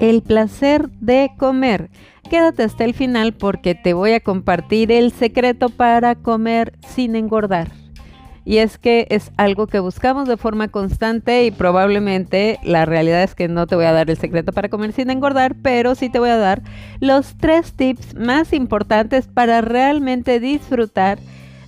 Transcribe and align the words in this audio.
El 0.00 0.22
placer 0.22 0.90
de 1.00 1.30
comer. 1.38 1.90
Quédate 2.28 2.62
hasta 2.62 2.84
el 2.84 2.94
final 2.94 3.32
porque 3.32 3.74
te 3.74 3.94
voy 3.94 4.12
a 4.12 4.20
compartir 4.20 4.90
el 4.92 5.12
secreto 5.12 5.68
para 5.68 6.14
comer 6.14 6.78
sin 6.80 7.16
engordar 7.16 7.84
y 8.44 8.58
es 8.58 8.78
que 8.78 9.06
es 9.10 9.32
algo 9.36 9.66
que 9.66 9.78
buscamos 9.78 10.28
de 10.28 10.36
forma 10.36 10.68
constante 10.68 11.46
y 11.46 11.50
probablemente 11.50 12.58
la 12.62 12.84
realidad 12.84 13.22
es 13.22 13.34
que 13.34 13.48
no 13.48 13.66
te 13.66 13.74
voy 13.74 13.86
a 13.86 13.92
dar 13.92 14.10
el 14.10 14.18
secreto 14.18 14.52
para 14.52 14.68
comer 14.68 14.92
sin 14.92 15.10
engordar, 15.10 15.56
pero 15.62 15.94
sí 15.94 16.10
te 16.10 16.18
voy 16.18 16.28
a 16.28 16.36
dar 16.36 16.62
los 17.00 17.36
tres 17.36 17.72
tips 17.72 18.14
más 18.14 18.52
importantes 18.52 19.28
para 19.28 19.62
realmente 19.62 20.40
disfrutar 20.40 21.18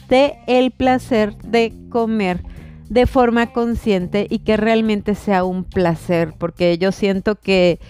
de 0.08 0.34
el 0.46 0.70
placer 0.70 1.36
de 1.38 1.72
comer 1.88 2.42
de 2.88 3.06
forma 3.06 3.52
consciente 3.52 4.26
y 4.30 4.40
que 4.40 4.56
realmente 4.56 5.14
sea 5.14 5.44
un 5.44 5.64
placer, 5.64 6.34
porque 6.38 6.78
yo 6.78 6.92
siento 6.92 7.36
que 7.36 7.80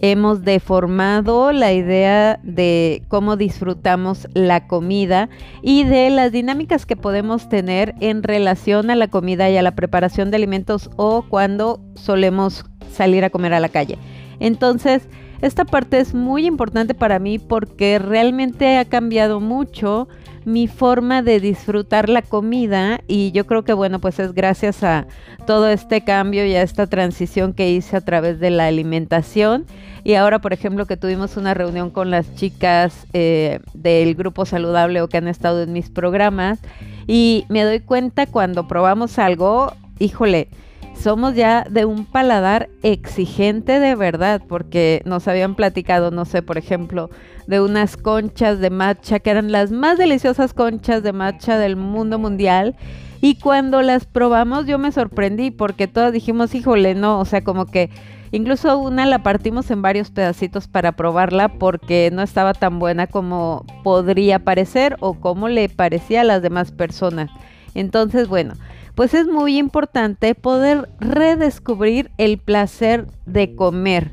hemos 0.00 0.42
deformado 0.42 1.52
la 1.52 1.72
idea 1.72 2.40
de 2.42 3.02
cómo 3.08 3.36
disfrutamos 3.36 4.28
la 4.34 4.66
comida 4.66 5.28
y 5.62 5.84
de 5.84 6.10
las 6.10 6.32
dinámicas 6.32 6.84
que 6.86 6.96
podemos 6.96 7.48
tener 7.48 7.94
en 8.00 8.22
relación 8.22 8.90
a 8.90 8.96
la 8.96 9.08
comida 9.08 9.50
y 9.50 9.56
a 9.56 9.62
la 9.62 9.74
preparación 9.74 10.30
de 10.30 10.36
alimentos 10.36 10.90
o 10.96 11.24
cuando 11.28 11.80
solemos 11.94 12.64
salir 12.92 13.24
a 13.24 13.30
comer 13.30 13.54
a 13.54 13.60
la 13.60 13.68
calle. 13.68 13.98
Entonces, 14.40 15.08
esta 15.42 15.64
parte 15.64 16.00
es 16.00 16.14
muy 16.14 16.46
importante 16.46 16.94
para 16.94 17.18
mí 17.18 17.38
porque 17.38 17.98
realmente 17.98 18.78
ha 18.78 18.84
cambiado 18.84 19.40
mucho 19.40 20.08
mi 20.44 20.66
forma 20.68 21.22
de 21.22 21.40
disfrutar 21.40 22.08
la 22.08 22.22
comida 22.22 23.00
y 23.08 23.32
yo 23.32 23.46
creo 23.46 23.64
que 23.64 23.72
bueno, 23.72 23.98
pues 23.98 24.18
es 24.18 24.34
gracias 24.34 24.82
a 24.82 25.06
todo 25.46 25.68
este 25.68 26.02
cambio 26.02 26.46
y 26.46 26.54
a 26.54 26.62
esta 26.62 26.86
transición 26.86 27.52
que 27.52 27.70
hice 27.70 27.96
a 27.96 28.00
través 28.00 28.40
de 28.40 28.50
la 28.50 28.66
alimentación. 28.66 29.66
Y 30.04 30.14
ahora 30.14 30.38
por 30.40 30.52
ejemplo 30.52 30.86
que 30.86 30.96
tuvimos 30.96 31.36
una 31.36 31.54
reunión 31.54 31.90
con 31.90 32.10
las 32.10 32.34
chicas 32.34 33.06
eh, 33.12 33.60
del 33.72 34.14
grupo 34.14 34.44
saludable 34.44 35.00
o 35.00 35.08
que 35.08 35.16
han 35.16 35.28
estado 35.28 35.62
en 35.62 35.72
mis 35.72 35.90
programas 35.90 36.58
y 37.06 37.44
me 37.48 37.62
doy 37.64 37.80
cuenta 37.80 38.26
cuando 38.26 38.68
probamos 38.68 39.18
algo, 39.18 39.72
híjole, 39.98 40.48
somos 40.94 41.34
ya 41.34 41.64
de 41.68 41.84
un 41.84 42.06
paladar 42.06 42.68
exigente 42.82 43.80
de 43.80 43.94
verdad, 43.94 44.42
porque 44.48 45.02
nos 45.04 45.28
habían 45.28 45.54
platicado, 45.54 46.10
no 46.10 46.24
sé, 46.24 46.42
por 46.42 46.58
ejemplo, 46.58 47.10
de 47.46 47.60
unas 47.60 47.96
conchas 47.96 48.58
de 48.60 48.70
matcha 48.70 49.18
que 49.18 49.30
eran 49.30 49.52
las 49.52 49.70
más 49.70 49.98
deliciosas 49.98 50.54
conchas 50.54 51.02
de 51.02 51.12
matcha 51.12 51.58
del 51.58 51.76
mundo 51.76 52.18
mundial. 52.18 52.76
Y 53.20 53.36
cuando 53.36 53.80
las 53.82 54.04
probamos 54.04 54.66
yo 54.66 54.78
me 54.78 54.92
sorprendí 54.92 55.50
porque 55.50 55.88
todas 55.88 56.12
dijimos, 56.12 56.54
híjole, 56.54 56.94
no, 56.94 57.20
o 57.20 57.24
sea, 57.24 57.42
como 57.42 57.66
que 57.66 57.90
incluso 58.32 58.78
una 58.78 59.06
la 59.06 59.22
partimos 59.22 59.70
en 59.70 59.80
varios 59.80 60.10
pedacitos 60.10 60.68
para 60.68 60.92
probarla 60.92 61.48
porque 61.48 62.10
no 62.12 62.22
estaba 62.22 62.52
tan 62.52 62.78
buena 62.78 63.06
como 63.06 63.64
podría 63.82 64.40
parecer 64.40 64.96
o 65.00 65.14
como 65.14 65.48
le 65.48 65.68
parecía 65.68 66.20
a 66.20 66.24
las 66.24 66.42
demás 66.42 66.70
personas. 66.72 67.30
Entonces, 67.74 68.28
bueno, 68.28 68.54
pues 68.94 69.14
es 69.14 69.26
muy 69.26 69.58
importante 69.58 70.34
poder 70.34 70.88
redescubrir 71.00 72.10
el 72.18 72.38
placer 72.38 73.06
de 73.26 73.54
comer 73.54 74.12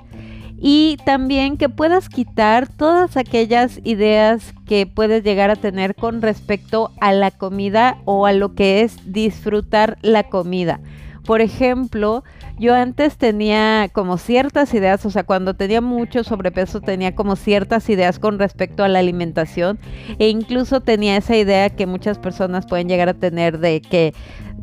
y 0.64 0.98
también 1.06 1.58
que 1.58 1.70
puedas 1.70 2.08
quitar 2.08 2.68
todas 2.68 3.18
aquellas 3.18 3.80
ideas 3.84 4.54
que 4.68 4.86
puedes 4.86 5.24
llegar 5.24 5.50
a 5.50 5.56
tener 5.56 5.96
con 5.96 6.22
respecto 6.22 6.92
a 7.02 7.14
la 7.14 7.32
comida 7.32 7.98
o 8.06 8.28
a 8.28 8.32
lo 8.32 8.54
que 8.54 8.82
es 8.82 9.12
disfrutar 9.12 9.98
la 10.04 10.30
comida. 10.30 10.80
Por 11.26 11.42
ejemplo, 11.42 12.24
yo 12.60 12.76
antes 12.76 13.18
tenía 13.18 13.90
como 13.92 14.18
ciertas 14.18 14.74
ideas, 14.74 15.04
o 15.06 15.10
sea, 15.10 15.24
cuando 15.24 15.56
tenía 15.56 15.82
mucho 15.82 16.24
sobrepeso 16.24 16.82
tenía 16.82 17.16
como 17.16 17.36
ciertas 17.36 17.90
ideas 17.90 18.20
con 18.20 18.38
respecto 18.38 18.84
a 18.84 18.88
la 18.88 19.00
alimentación 19.00 19.80
e 20.20 20.30
incluso 20.30 20.82
tenía 20.82 21.18
esa 21.18 21.36
idea 21.36 21.72
que 21.72 21.88
muchas 21.88 22.20
personas 22.20 22.68
pueden 22.68 22.88
llegar 22.88 23.10
a 23.10 23.16
tener 23.16 23.60
de 23.60 23.82
que 23.82 24.14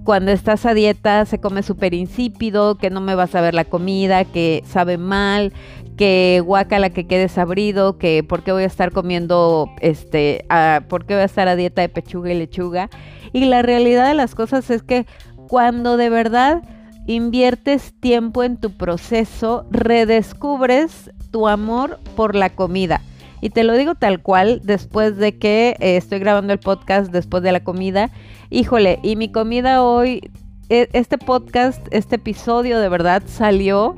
cuando 0.09 0.33
estás 0.33 0.65
a 0.65 0.73
dieta 0.73 1.27
se 1.27 1.39
come 1.39 1.63
súper 1.63 1.93
insípido, 1.93 2.79
que 2.79 2.89
no 2.89 3.03
me 3.03 3.15
vas 3.15 3.35
a 3.35 3.43
ver 3.43 3.53
la 3.53 3.67
comida, 3.67 4.25
que 4.25 4.65
sabe 4.67 4.97
mal, 4.97 5.53
que 5.99 6.43
guacala 6.43 6.89
que 6.89 7.07
quede 7.07 7.29
sabrido, 7.29 7.99
que 7.99 8.25
por 8.25 8.43
qué 8.43 8.53
voy 8.53 8.63
a 8.63 8.67
estar 8.69 8.91
comiendo, 8.91 9.71
este, 9.83 10.47
por 10.89 11.05
qué 11.05 11.13
voy 11.13 11.25
a 11.25 11.27
estar 11.27 11.47
a 11.47 11.57
dieta 11.57 11.83
de 11.83 11.91
pechuga 11.91 12.33
y 12.33 12.39
lechuga. 12.39 12.89
Y 13.35 13.45
la 13.45 13.61
realidad 13.61 14.09
de 14.09 14.15
las 14.15 14.35
cosas 14.35 14.71
es 14.71 14.83
que 14.83 15.05
cuando 15.47 15.99
de 15.99 16.09
verdad 16.09 16.63
inviertes 17.07 17.93
tiempo 18.01 18.45
en 18.45 18.57
tu 18.57 18.79
proceso, 18.79 19.67
redescubres 19.71 21.11
tu 21.31 21.49
amor 21.49 22.01
por 22.17 22.35
la 22.35 22.49
comida. 22.49 23.03
Y 23.41 23.51
te 23.51 23.65
lo 23.65 23.75
digo 23.75 23.95
tal 23.95 24.21
cual, 24.21 24.61
después 24.65 25.17
de 25.17 25.39
que 25.39 25.77
eh, 25.81 25.97
estoy 25.97 26.19
grabando 26.19 26.53
el 26.53 26.59
podcast 26.59 27.13
después 27.13 27.43
de 27.43 27.53
la 27.53 27.61
comida. 27.61 28.11
Híjole, 28.51 28.99
y 29.03 29.17
mi 29.17 29.31
comida 29.31 29.83
hoy, 29.83 30.31
e, 30.69 30.89
este 30.93 31.19
podcast, 31.19 31.87
este 31.91 32.17
episodio 32.17 32.81
de 32.81 32.89
verdad 32.89 33.23
salió 33.27 33.97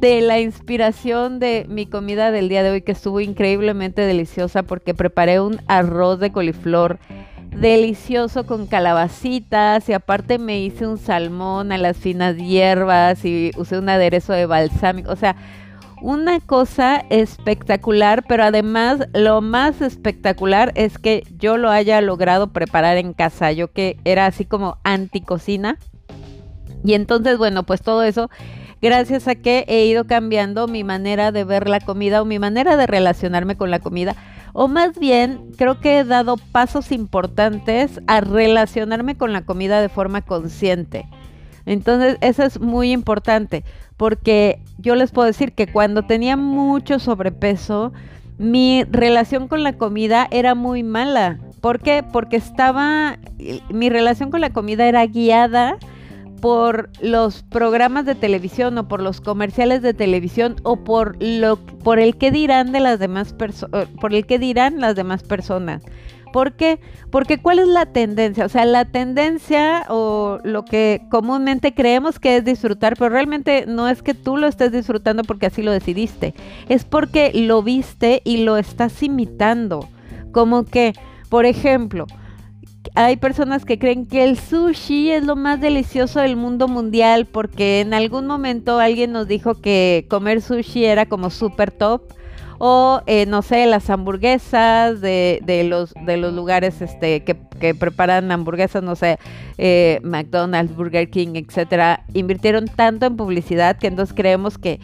de 0.00 0.20
la 0.20 0.40
inspiración 0.40 1.38
de 1.38 1.66
mi 1.68 1.86
comida 1.86 2.30
del 2.30 2.48
día 2.48 2.62
de 2.62 2.70
hoy 2.70 2.82
que 2.82 2.92
estuvo 2.92 3.20
increíblemente 3.20 4.02
deliciosa 4.02 4.62
porque 4.62 4.94
preparé 4.94 5.40
un 5.40 5.60
arroz 5.68 6.20
de 6.20 6.32
coliflor 6.32 6.98
delicioso 7.50 8.44
con 8.44 8.66
calabacitas 8.66 9.88
y 9.88 9.94
aparte 9.94 10.38
me 10.38 10.60
hice 10.60 10.86
un 10.86 10.98
salmón 10.98 11.72
a 11.72 11.78
las 11.78 11.96
finas 11.96 12.36
hierbas 12.36 13.24
y 13.24 13.50
usé 13.56 13.78
un 13.78 13.88
aderezo 13.88 14.34
de 14.34 14.44
balsámico, 14.44 15.10
o 15.10 15.16
sea, 15.16 15.36
una 16.06 16.38
cosa 16.38 17.04
espectacular, 17.10 18.24
pero 18.28 18.44
además 18.44 19.08
lo 19.12 19.40
más 19.40 19.80
espectacular 19.80 20.70
es 20.76 20.98
que 20.98 21.24
yo 21.36 21.56
lo 21.56 21.68
haya 21.68 22.00
logrado 22.00 22.52
preparar 22.52 22.96
en 22.96 23.12
casa, 23.12 23.50
yo 23.50 23.72
que 23.72 23.98
era 24.04 24.26
así 24.26 24.44
como 24.44 24.78
anticocina. 24.84 25.78
Y 26.84 26.94
entonces, 26.94 27.38
bueno, 27.38 27.64
pues 27.64 27.82
todo 27.82 28.04
eso 28.04 28.30
gracias 28.80 29.26
a 29.26 29.34
que 29.34 29.64
he 29.66 29.84
ido 29.86 30.06
cambiando 30.06 30.68
mi 30.68 30.84
manera 30.84 31.32
de 31.32 31.42
ver 31.42 31.68
la 31.68 31.80
comida 31.80 32.22
o 32.22 32.24
mi 32.24 32.38
manera 32.38 32.76
de 32.76 32.86
relacionarme 32.86 33.56
con 33.56 33.72
la 33.72 33.80
comida. 33.80 34.14
O 34.52 34.68
más 34.68 35.00
bien, 35.00 35.50
creo 35.56 35.80
que 35.80 35.98
he 35.98 36.04
dado 36.04 36.36
pasos 36.36 36.92
importantes 36.92 38.00
a 38.06 38.20
relacionarme 38.20 39.16
con 39.16 39.32
la 39.32 39.42
comida 39.42 39.80
de 39.80 39.88
forma 39.88 40.22
consciente. 40.22 41.04
Entonces, 41.66 42.16
eso 42.20 42.44
es 42.44 42.60
muy 42.60 42.92
importante, 42.92 43.64
porque 43.96 44.60
yo 44.78 44.94
les 44.94 45.10
puedo 45.10 45.26
decir 45.26 45.52
que 45.52 45.66
cuando 45.66 46.02
tenía 46.02 46.36
mucho 46.36 46.98
sobrepeso, 46.98 47.92
mi 48.38 48.84
relación 48.90 49.48
con 49.48 49.62
la 49.62 49.78
comida 49.78 50.28
era 50.30 50.54
muy 50.54 50.82
mala. 50.82 51.38
¿Por 51.60 51.80
qué? 51.80 52.04
Porque 52.04 52.36
estaba, 52.36 53.18
mi 53.70 53.88
relación 53.88 54.30
con 54.30 54.40
la 54.40 54.50
comida 54.50 54.86
era 54.86 55.04
guiada 55.06 55.78
por 56.40 56.90
los 57.00 57.42
programas 57.42 58.04
de 58.04 58.14
televisión 58.14 58.76
o 58.78 58.88
por 58.88 59.00
los 59.00 59.20
comerciales 59.20 59.80
de 59.82 59.94
televisión 59.94 60.56
o 60.64 60.76
por 60.76 61.16
lo 61.18 61.56
por 61.56 61.98
el 61.98 62.16
que 62.16 62.30
dirán 62.30 62.72
de 62.72 62.80
las 62.80 62.98
demás 62.98 63.32
personas 63.32 63.86
eh, 63.86 63.88
por 64.00 64.14
el 64.14 64.26
que 64.26 64.38
dirán 64.38 64.80
las 64.80 64.94
demás 64.94 65.22
personas. 65.22 65.82
¿Por 66.36 66.52
qué? 66.52 66.80
Porque 67.10 67.38
¿cuál 67.38 67.60
es 67.60 67.66
la 67.66 67.86
tendencia? 67.86 68.44
O 68.44 68.50
sea, 68.50 68.66
la 68.66 68.84
tendencia 68.84 69.86
o 69.88 70.38
lo 70.44 70.66
que 70.66 71.06
comúnmente 71.10 71.72
creemos 71.72 72.18
que 72.18 72.36
es 72.36 72.44
disfrutar, 72.44 72.92
pero 72.98 73.08
realmente 73.08 73.64
no 73.66 73.88
es 73.88 74.02
que 74.02 74.12
tú 74.12 74.36
lo 74.36 74.46
estés 74.46 74.70
disfrutando 74.70 75.22
porque 75.22 75.46
así 75.46 75.62
lo 75.62 75.72
decidiste, 75.72 76.34
es 76.68 76.84
porque 76.84 77.32
lo 77.32 77.62
viste 77.62 78.20
y 78.22 78.44
lo 78.44 78.58
estás 78.58 79.02
imitando. 79.02 79.88
Como 80.30 80.66
que, 80.66 80.92
por 81.30 81.46
ejemplo, 81.46 82.04
hay 82.94 83.16
personas 83.16 83.64
que 83.64 83.78
creen 83.78 84.04
que 84.04 84.22
el 84.22 84.38
sushi 84.38 85.12
es 85.12 85.24
lo 85.24 85.36
más 85.36 85.58
delicioso 85.58 86.20
del 86.20 86.36
mundo 86.36 86.68
mundial 86.68 87.24
porque 87.24 87.80
en 87.80 87.94
algún 87.94 88.26
momento 88.26 88.78
alguien 88.78 89.10
nos 89.10 89.26
dijo 89.26 89.54
que 89.54 90.04
comer 90.10 90.42
sushi 90.42 90.84
era 90.84 91.06
como 91.06 91.30
super 91.30 91.70
top 91.70 92.02
o 92.58 93.02
eh, 93.06 93.26
no 93.26 93.42
sé 93.42 93.66
las 93.66 93.90
hamburguesas 93.90 95.00
de, 95.00 95.40
de, 95.44 95.64
los 95.64 95.92
de 96.04 96.16
los 96.16 96.32
lugares 96.32 96.80
este 96.80 97.24
que, 97.24 97.34
preparan 97.74 98.30
hamburguesas 98.30 98.82
no 98.82 98.96
sé 98.96 99.18
eh, 99.56 100.00
McDonald's 100.02 100.76
Burger 100.76 101.08
King 101.08 101.34
etcétera 101.34 102.04
invirtieron 102.12 102.66
tanto 102.68 103.06
en 103.06 103.16
publicidad 103.16 103.78
que 103.78 103.86
entonces 103.86 104.14
creemos 104.14 104.58
que 104.58 104.78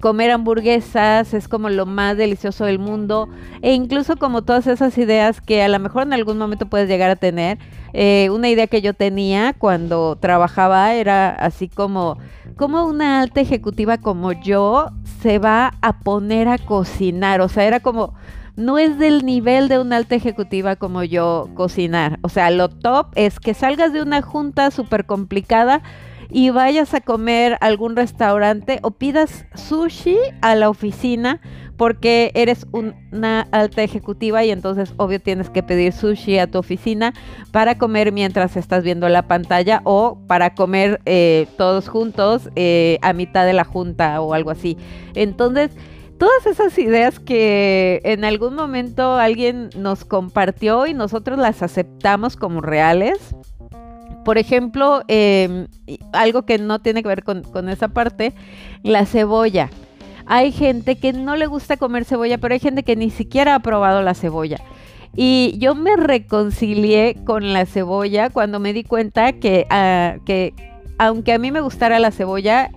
comer 0.00 0.30
hamburguesas 0.30 1.34
es 1.34 1.48
como 1.48 1.70
lo 1.70 1.86
más 1.86 2.16
delicioso 2.16 2.64
del 2.64 2.78
mundo 2.78 3.28
e 3.62 3.72
incluso 3.72 4.16
como 4.16 4.42
todas 4.42 4.66
esas 4.66 4.96
ideas 4.98 5.40
que 5.40 5.62
a 5.62 5.68
lo 5.68 5.78
mejor 5.78 6.02
en 6.02 6.12
algún 6.12 6.38
momento 6.38 6.66
puedes 6.66 6.88
llegar 6.88 7.10
a 7.10 7.16
tener. 7.16 7.58
Eh, 7.92 8.28
una 8.30 8.48
idea 8.48 8.66
que 8.66 8.82
yo 8.82 8.92
tenía 8.92 9.54
cuando 9.56 10.16
trabajaba 10.16 10.94
era 10.94 11.30
así 11.30 11.68
como, 11.68 12.18
como 12.56 12.84
una 12.84 13.20
alta 13.20 13.40
ejecutiva 13.40 13.98
como 13.98 14.32
yo 14.32 14.90
se 15.22 15.38
va 15.38 15.72
a 15.80 16.00
poner 16.00 16.48
a 16.48 16.58
cocinar, 16.58 17.40
o 17.40 17.48
sea, 17.48 17.64
era 17.64 17.80
como 17.80 18.14
no 18.56 18.78
es 18.78 18.98
del 18.98 19.24
nivel 19.24 19.68
de 19.68 19.78
una 19.78 19.96
alta 19.96 20.14
ejecutiva 20.14 20.76
como 20.76 21.02
yo 21.02 21.48
cocinar. 21.54 22.18
O 22.22 22.28
sea, 22.28 22.50
lo 22.50 22.68
top 22.68 23.08
es 23.16 23.40
que 23.40 23.54
salgas 23.54 23.92
de 23.92 24.02
una 24.02 24.22
junta 24.22 24.70
súper 24.70 25.06
complicada 25.06 25.82
y 26.30 26.50
vayas 26.50 26.94
a 26.94 27.00
comer 27.00 27.54
a 27.54 27.66
algún 27.66 27.96
restaurante 27.96 28.78
o 28.82 28.92
pidas 28.92 29.46
sushi 29.54 30.16
a 30.40 30.54
la 30.54 30.68
oficina 30.68 31.40
porque 31.76 32.30
eres 32.34 32.66
una 32.72 33.48
alta 33.50 33.82
ejecutiva 33.82 34.44
y 34.44 34.50
entonces 34.50 34.94
obvio 34.96 35.20
tienes 35.20 35.50
que 35.50 35.62
pedir 35.62 35.92
sushi 35.92 36.38
a 36.38 36.46
tu 36.46 36.58
oficina 36.58 37.12
para 37.50 37.78
comer 37.78 38.12
mientras 38.12 38.56
estás 38.56 38.84
viendo 38.84 39.08
la 39.08 39.26
pantalla 39.26 39.80
o 39.84 40.18
para 40.26 40.54
comer 40.54 41.00
eh, 41.04 41.46
todos 41.56 41.88
juntos 41.88 42.48
eh, 42.54 42.98
a 43.02 43.12
mitad 43.12 43.44
de 43.44 43.52
la 43.52 43.64
junta 43.64 44.20
o 44.20 44.34
algo 44.34 44.50
así. 44.50 44.76
Entonces, 45.14 45.72
todas 46.18 46.46
esas 46.46 46.78
ideas 46.78 47.18
que 47.18 48.00
en 48.04 48.24
algún 48.24 48.54
momento 48.54 49.14
alguien 49.14 49.70
nos 49.76 50.04
compartió 50.04 50.86
y 50.86 50.94
nosotros 50.94 51.38
las 51.38 51.62
aceptamos 51.62 52.36
como 52.36 52.60
reales. 52.60 53.34
Por 54.24 54.38
ejemplo, 54.38 55.02
em, 55.08 55.66
algo 56.12 56.42
que 56.42 56.58
no 56.58 56.80
tiene 56.80 57.02
que 57.02 57.08
ver 57.08 57.24
con, 57.24 57.42
con 57.42 57.68
esa 57.68 57.88
parte, 57.88 58.32
la 58.82 59.06
cebolla. 59.06 59.70
Hay 60.26 60.52
gente 60.52 60.96
que 60.96 61.12
no 61.12 61.36
le 61.36 61.46
gusta 61.46 61.76
comer 61.76 62.04
cebolla, 62.04 62.38
pero 62.38 62.54
hay 62.54 62.60
gente 62.60 62.82
que 62.82 62.96
ni 62.96 63.10
siquiera 63.10 63.54
ha 63.54 63.60
probado 63.60 64.02
la 64.02 64.14
cebolla. 64.14 64.58
Y 65.16 65.56
yo 65.58 65.74
me 65.74 65.96
reconcilié 65.96 67.16
con 67.24 67.52
la 67.52 67.66
cebolla 67.66 68.30
cuando 68.30 68.58
me 68.58 68.72
di 68.72 68.82
cuenta 68.82 69.32
que, 69.32 69.66
ah, 69.70 70.16
que 70.24 70.54
aunque 70.98 71.32
a 71.32 71.38
mí 71.38 71.52
me 71.52 71.60
gustara 71.60 71.98
la 71.98 72.10
cebolla, 72.10 72.70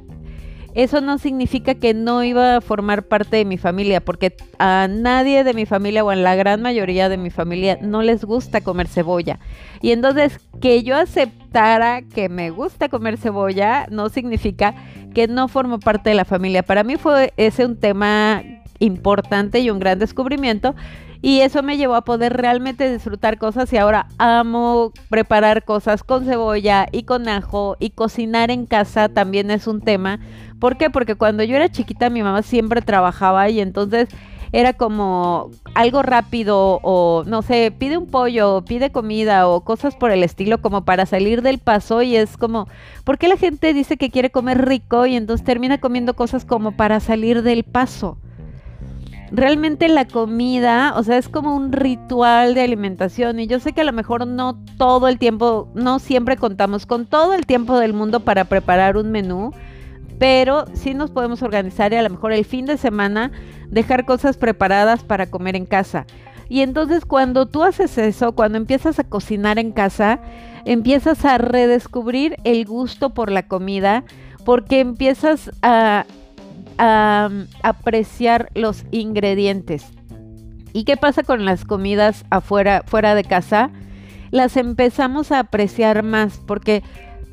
eso 0.77 1.01
no 1.01 1.17
significa 1.17 1.73
que 1.73 1.95
no 1.95 2.23
iba 2.23 2.57
a 2.57 2.61
formar 2.61 3.07
parte 3.07 3.37
de 3.37 3.45
mi 3.45 3.57
familia, 3.57 3.99
porque 3.99 4.35
a 4.59 4.87
nadie 4.87 5.43
de 5.43 5.55
mi 5.55 5.65
familia 5.65 6.05
o 6.05 6.11
a 6.11 6.15
la 6.15 6.35
gran 6.35 6.61
mayoría 6.61 7.09
de 7.09 7.17
mi 7.17 7.31
familia 7.31 7.79
no 7.81 8.03
les 8.03 8.23
gusta 8.23 8.61
comer 8.61 8.87
cebolla. 8.87 9.39
Y 9.81 9.91
entonces 9.91 10.39
que 10.61 10.83
yo 10.83 10.95
aceptara 10.95 12.03
que 12.03 12.29
me 12.29 12.51
gusta 12.51 12.89
comer 12.89 13.17
cebolla 13.17 13.87
no 13.89 14.09
significa 14.09 14.75
que 15.15 15.27
no 15.27 15.47
formo 15.47 15.79
parte 15.79 16.11
de 16.11 16.15
la 16.15 16.25
familia. 16.25 16.61
Para 16.61 16.83
mí 16.83 16.95
fue 16.97 17.33
ese 17.37 17.65
un 17.65 17.75
tema 17.75 18.43
importante 18.79 19.59
y 19.59 19.69
un 19.69 19.79
gran 19.79 19.99
descubrimiento. 19.99 20.75
Y 21.21 21.41
eso 21.41 21.63
me 21.63 21.77
llevó 21.77 21.95
a 21.95 22.05
poder 22.05 22.37
realmente 22.37 22.91
disfrutar 22.91 23.37
cosas 23.37 23.71
y 23.73 23.77
ahora 23.77 24.07
amo 24.17 24.91
preparar 25.09 25.63
cosas 25.63 26.03
con 26.03 26.25
cebolla 26.25 26.87
y 26.91 27.03
con 27.03 27.27
ajo 27.27 27.75
y 27.79 27.89
cocinar 27.89 28.51
en 28.51 28.65
casa 28.65 29.09
también 29.09 29.49
es 29.49 29.67
un 29.67 29.81
tema. 29.81 30.19
¿Por 30.59 30.77
qué? 30.77 30.89
Porque 30.89 31.15
cuando 31.15 31.43
yo 31.43 31.55
era 31.55 31.69
chiquita 31.69 32.09
mi 32.09 32.21
mamá 32.21 32.43
siempre 32.43 32.81
trabajaba 32.81 33.49
y 33.49 33.59
entonces 33.59 34.09
era 34.51 34.73
como 34.73 35.51
algo 35.75 36.03
rápido 36.03 36.79
o 36.81 37.23
no 37.25 37.41
sé, 37.41 37.73
pide 37.77 37.97
un 37.97 38.07
pollo, 38.07 38.63
pide 38.65 38.91
comida 38.91 39.47
o 39.47 39.61
cosas 39.61 39.95
por 39.95 40.11
el 40.11 40.23
estilo 40.23 40.61
como 40.61 40.85
para 40.85 41.05
salir 41.05 41.41
del 41.41 41.59
paso 41.59 42.01
y 42.01 42.15
es 42.15 42.37
como, 42.37 42.67
¿por 43.03 43.17
qué 43.17 43.27
la 43.27 43.37
gente 43.37 43.73
dice 43.73 43.97
que 43.97 44.09
quiere 44.09 44.29
comer 44.29 44.65
rico 44.65 45.05
y 45.05 45.15
entonces 45.15 45.45
termina 45.45 45.79
comiendo 45.79 46.15
cosas 46.15 46.45
como 46.45 46.71
para 46.71 46.99
salir 46.99 47.43
del 47.43 47.63
paso? 47.63 48.17
Realmente 49.31 49.89
la 49.89 50.05
comida, 50.05 50.93
o 50.95 51.03
sea, 51.03 51.17
es 51.17 51.27
como 51.27 51.55
un 51.55 51.73
ritual 51.73 52.53
de 52.53 52.61
alimentación 52.61 53.39
y 53.39 53.47
yo 53.47 53.59
sé 53.59 53.73
que 53.73 53.81
a 53.81 53.83
lo 53.83 53.91
mejor 53.91 54.25
no 54.25 54.57
todo 54.77 55.09
el 55.09 55.19
tiempo, 55.19 55.69
no 55.75 55.99
siempre 55.99 56.37
contamos 56.37 56.85
con 56.85 57.05
todo 57.05 57.33
el 57.33 57.45
tiempo 57.45 57.77
del 57.77 57.93
mundo 57.93 58.21
para 58.21 58.45
preparar 58.45 58.95
un 58.95 59.11
menú, 59.11 59.51
pero 60.17 60.65
sí 60.73 60.93
nos 60.93 61.11
podemos 61.11 61.41
organizar 61.41 61.91
y 61.91 61.97
a 61.97 62.03
lo 62.03 62.09
mejor 62.09 62.31
el 62.31 62.45
fin 62.45 62.65
de 62.65 62.77
semana 62.77 63.31
dejar 63.69 64.05
cosas 64.05 64.37
preparadas 64.37 65.03
para 65.03 65.29
comer 65.29 65.57
en 65.57 65.65
casa. 65.65 66.05
Y 66.47 66.61
entonces 66.61 67.03
cuando 67.03 67.45
tú 67.47 67.63
haces 67.63 67.97
eso, 67.97 68.31
cuando 68.31 68.57
empiezas 68.57 68.97
a 68.97 69.03
cocinar 69.03 69.59
en 69.59 69.73
casa, 69.73 70.21
empiezas 70.63 71.25
a 71.25 71.37
redescubrir 71.37 72.37
el 72.45 72.65
gusto 72.65 73.13
por 73.13 73.29
la 73.29 73.47
comida, 73.47 74.05
porque 74.45 74.79
empiezas 74.79 75.51
a, 75.61 76.05
apreciar 76.77 78.49
los 78.53 78.85
ingredientes. 78.91 79.85
¿Y 80.73 80.83
qué 80.83 80.97
pasa 80.97 81.23
con 81.23 81.45
las 81.45 81.65
comidas 81.65 82.25
afuera, 82.29 82.83
fuera 82.85 83.15
de 83.15 83.23
casa? 83.23 83.71
Las 84.31 84.57
empezamos 84.57 85.31
a 85.31 85.39
apreciar 85.39 86.03
más, 86.03 86.39
porque 86.45 86.83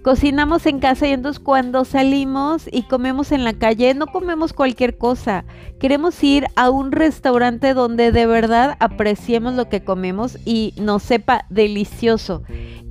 cocinamos 0.04 0.66
en 0.66 0.80
casa 0.80 1.08
y 1.08 1.12
entonces 1.12 1.40
cuando 1.40 1.84
salimos 1.84 2.68
y 2.70 2.82
comemos 2.82 3.32
en 3.32 3.42
la 3.42 3.54
calle, 3.54 3.94
no 3.94 4.06
comemos 4.06 4.52
cualquier 4.52 4.98
cosa. 4.98 5.44
Queremos 5.80 6.22
ir 6.22 6.46
a 6.56 6.70
un 6.70 6.92
restaurante 6.92 7.74
donde 7.74 8.12
de 8.12 8.26
verdad 8.26 8.76
apreciemos 8.80 9.54
lo 9.54 9.68
que 9.68 9.82
comemos 9.82 10.38
y 10.44 10.74
nos 10.76 11.02
sepa 11.02 11.46
delicioso. 11.48 12.42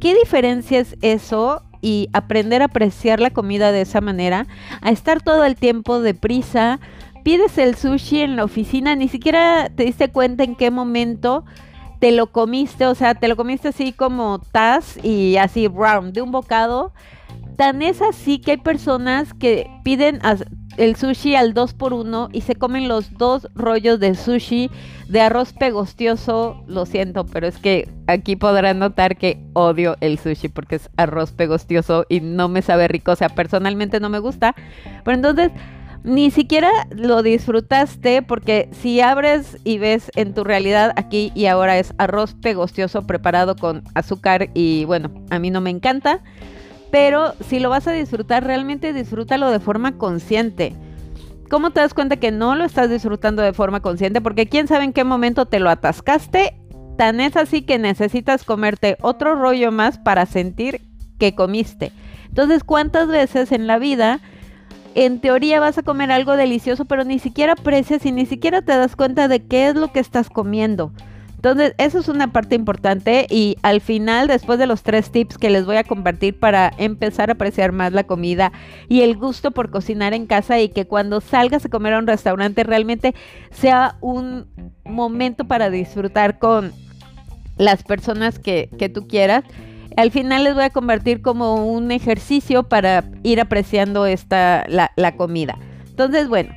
¿Qué 0.01 0.15
diferencia 0.15 0.79
es 0.79 0.97
eso? 1.01 1.61
Y 1.85 2.09
aprender 2.13 2.61
a 2.61 2.65
apreciar 2.65 3.19
la 3.19 3.29
comida 3.29 3.73
de 3.73 3.81
esa 3.81 3.99
manera, 3.99 4.47
a 4.81 4.89
estar 4.89 5.21
todo 5.21 5.43
el 5.43 5.57
tiempo 5.57 5.99
deprisa, 5.99 6.79
pides 7.23 7.57
el 7.57 7.75
sushi 7.75 8.21
en 8.21 8.37
la 8.37 8.45
oficina, 8.45 8.95
ni 8.95 9.09
siquiera 9.09 9.69
te 9.69 9.83
diste 9.83 10.09
cuenta 10.09 10.45
en 10.45 10.55
qué 10.55 10.71
momento 10.71 11.43
te 11.99 12.11
lo 12.11 12.27
comiste, 12.31 12.85
o 12.85 12.95
sea, 12.95 13.15
te 13.15 13.27
lo 13.27 13.35
comiste 13.35 13.67
así 13.67 13.91
como 13.91 14.39
tas 14.51 14.97
y 15.03 15.37
así 15.37 15.67
round 15.67 16.13
de 16.13 16.21
un 16.21 16.31
bocado. 16.31 16.93
Tan 17.57 17.81
es 17.81 18.01
así 18.01 18.39
que 18.39 18.51
hay 18.51 18.57
personas 18.57 19.33
que 19.33 19.69
piden 19.83 20.19
el 20.77 20.95
sushi 20.95 21.35
al 21.35 21.53
2 21.53 21.73
por 21.73 21.93
1 21.93 22.29
y 22.31 22.41
se 22.41 22.55
comen 22.55 22.87
los 22.87 23.15
dos 23.17 23.47
rollos 23.53 23.99
de 23.99 24.15
sushi 24.15 24.69
de 25.07 25.21
arroz 25.21 25.53
pegostioso. 25.53 26.63
Lo 26.67 26.85
siento, 26.85 27.25
pero 27.25 27.47
es 27.47 27.57
que 27.57 27.89
aquí 28.07 28.35
podrán 28.35 28.79
notar 28.79 29.17
que 29.17 29.45
odio 29.53 29.95
el 30.01 30.17
sushi 30.17 30.47
porque 30.49 30.75
es 30.75 30.89
arroz 30.97 31.31
pegostioso 31.31 32.05
y 32.09 32.21
no 32.21 32.49
me 32.49 32.61
sabe 32.61 32.87
rico. 32.87 33.11
O 33.11 33.15
sea, 33.15 33.29
personalmente 33.29 33.99
no 33.99 34.09
me 34.09 34.19
gusta. 34.19 34.55
Pero 35.03 35.15
entonces 35.15 35.51
ni 36.03 36.31
siquiera 36.31 36.69
lo 36.91 37.23
disfrutaste 37.23 38.21
porque 38.21 38.69
si 38.71 38.99
abres 38.99 39.57
y 39.63 39.77
ves 39.77 40.11
en 40.15 40.33
tu 40.33 40.43
realidad 40.43 40.91
aquí 40.97 41.31
y 41.33 41.45
ahora 41.45 41.77
es 41.79 41.93
arroz 41.97 42.33
pegostioso 42.33 43.07
preparado 43.07 43.55
con 43.55 43.83
azúcar 43.95 44.49
y 44.53 44.83
bueno, 44.85 45.11
a 45.29 45.39
mí 45.39 45.49
no 45.49 45.61
me 45.61 45.69
encanta, 45.69 46.21
pero 46.93 47.33
si 47.49 47.59
lo 47.59 47.71
vas 47.71 47.87
a 47.87 47.91
disfrutar, 47.91 48.43
realmente 48.43 48.93
disfrútalo 48.93 49.49
de 49.49 49.59
forma 49.59 49.97
consciente. 49.97 50.75
¿Cómo 51.49 51.71
te 51.71 51.79
das 51.79 51.95
cuenta 51.95 52.17
que 52.17 52.29
no 52.29 52.53
lo 52.53 52.65
estás 52.65 52.87
disfrutando 52.87 53.41
de 53.41 53.51
forma 53.51 53.79
consciente? 53.79 54.21
Porque 54.21 54.47
quién 54.47 54.67
sabe 54.67 54.83
en 54.83 54.93
qué 54.93 55.03
momento 55.03 55.47
te 55.47 55.57
lo 55.57 55.71
atascaste. 55.71 56.53
Tan 56.95 57.19
es 57.19 57.35
así 57.35 57.63
que 57.63 57.79
necesitas 57.79 58.43
comerte 58.43 58.97
otro 59.01 59.33
rollo 59.33 59.71
más 59.71 59.97
para 59.97 60.27
sentir 60.27 60.81
que 61.17 61.33
comiste. 61.33 61.91
Entonces, 62.27 62.63
¿cuántas 62.63 63.07
veces 63.07 63.51
en 63.51 63.65
la 63.65 63.79
vida 63.79 64.19
en 64.93 65.19
teoría 65.19 65.59
vas 65.59 65.79
a 65.79 65.81
comer 65.81 66.11
algo 66.11 66.37
delicioso, 66.37 66.85
pero 66.85 67.05
ni 67.05 67.17
siquiera 67.17 67.53
aprecias 67.53 68.05
y 68.05 68.11
ni 68.11 68.27
siquiera 68.27 68.61
te 68.61 68.77
das 68.77 68.95
cuenta 68.95 69.27
de 69.27 69.43
qué 69.47 69.69
es 69.69 69.73
lo 69.73 69.91
que 69.91 69.99
estás 69.99 70.29
comiendo. 70.29 70.91
Entonces, 71.43 71.75
eso 71.77 71.99
es 71.99 72.07
una 72.07 72.31
parte 72.31 72.55
importante 72.55 73.27
y 73.29 73.57
al 73.63 73.81
final, 73.81 74.29
después 74.29 74.57
de 74.59 74.65
los 74.65 74.81
tres 74.81 75.11
tips 75.11 75.37
que 75.37 75.49
les 75.49 75.65
voy 75.65 75.75
a 75.75 75.83
compartir 75.83 76.39
para 76.39 76.71
empezar 76.77 77.29
a 77.29 77.33
apreciar 77.33 77.73
más 77.73 77.91
la 77.91 78.05
comida 78.05 78.53
y 78.87 79.01
el 79.01 79.17
gusto 79.17 79.51
por 79.51 79.69
cocinar 79.69 80.13
en 80.13 80.25
casa 80.25 80.61
y 80.61 80.69
que 80.69 80.87
cuando 80.87 81.19
salgas 81.19 81.65
a 81.65 81.69
comer 81.69 81.95
a 81.95 81.99
un 81.99 82.07
restaurante 82.07 82.63
realmente 82.63 83.13
sea 83.51 83.97
un 83.99 84.45
momento 84.85 85.43
para 85.43 85.69
disfrutar 85.69 86.39
con 86.39 86.71
las 87.57 87.83
personas 87.83 88.39
que, 88.39 88.69
tú 88.93 89.05
quieras 89.09 89.43
al 89.97 90.11
final 90.11 90.45
les 90.45 90.55
voy 90.55 90.63
a 90.63 90.69
convertir 90.69 91.21
como 91.21 91.67
un 91.67 91.91
ejercicio 91.91 92.63
para 92.63 93.03
ir 93.21 93.41
apreciando 93.41 94.05
esta, 94.05 94.63
la, 94.69 94.91
la 94.95 95.17
comida. 95.17 95.57
Entonces, 95.89 96.29
bueno, 96.29 96.55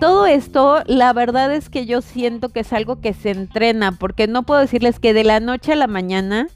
todo 0.00 0.26
esto, 0.26 0.82
la 0.86 1.12
verdad 1.12 1.52
es 1.54 1.68
que 1.68 1.86
yo 1.86 2.00
siento 2.00 2.50
que 2.50 2.60
es 2.60 2.72
algo 2.72 3.00
que 3.00 3.12
se 3.14 3.30
entrena, 3.30 3.92
porque 3.92 4.26
no 4.26 4.44
puedo 4.44 4.60
decirles 4.60 5.00
que 5.00 5.14
de 5.14 5.24
la 5.24 5.40
noche 5.40 5.72
a 5.72 5.76
la 5.76 5.86
mañana 5.86 6.48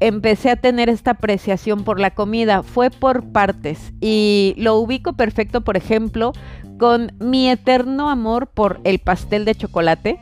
empecé 0.00 0.50
a 0.50 0.56
tener 0.56 0.88
esta 0.88 1.12
apreciación 1.12 1.84
por 1.84 1.98
la 1.98 2.14
comida. 2.14 2.62
Fue 2.62 2.90
por 2.90 3.24
partes 3.32 3.92
y 4.00 4.54
lo 4.56 4.76
ubico 4.76 5.14
perfecto, 5.14 5.62
por 5.62 5.76
ejemplo, 5.76 6.32
con 6.78 7.12
mi 7.18 7.50
eterno 7.50 8.10
amor 8.10 8.48
por 8.48 8.80
el 8.84 8.98
pastel 8.98 9.44
de 9.44 9.54
chocolate 9.54 10.20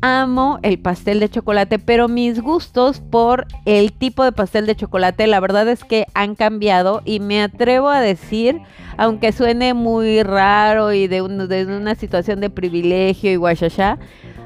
amo 0.00 0.58
el 0.62 0.78
pastel 0.78 1.20
de 1.20 1.28
chocolate, 1.28 1.78
pero 1.78 2.08
mis 2.08 2.40
gustos 2.40 3.00
por 3.00 3.46
el 3.64 3.92
tipo 3.92 4.24
de 4.24 4.32
pastel 4.32 4.66
de 4.66 4.76
chocolate, 4.76 5.26
la 5.26 5.40
verdad 5.40 5.68
es 5.68 5.84
que 5.84 6.06
han 6.14 6.34
cambiado 6.34 7.02
y 7.04 7.20
me 7.20 7.42
atrevo 7.42 7.88
a 7.88 8.00
decir, 8.00 8.60
aunque 8.96 9.32
suene 9.32 9.74
muy 9.74 10.22
raro 10.22 10.92
y 10.92 11.08
de, 11.08 11.22
una 11.22 11.94
situación 11.94 12.40
de 12.40 12.50
privilegio 12.50 13.32
y 13.32 13.36
guachachá, 13.36 13.98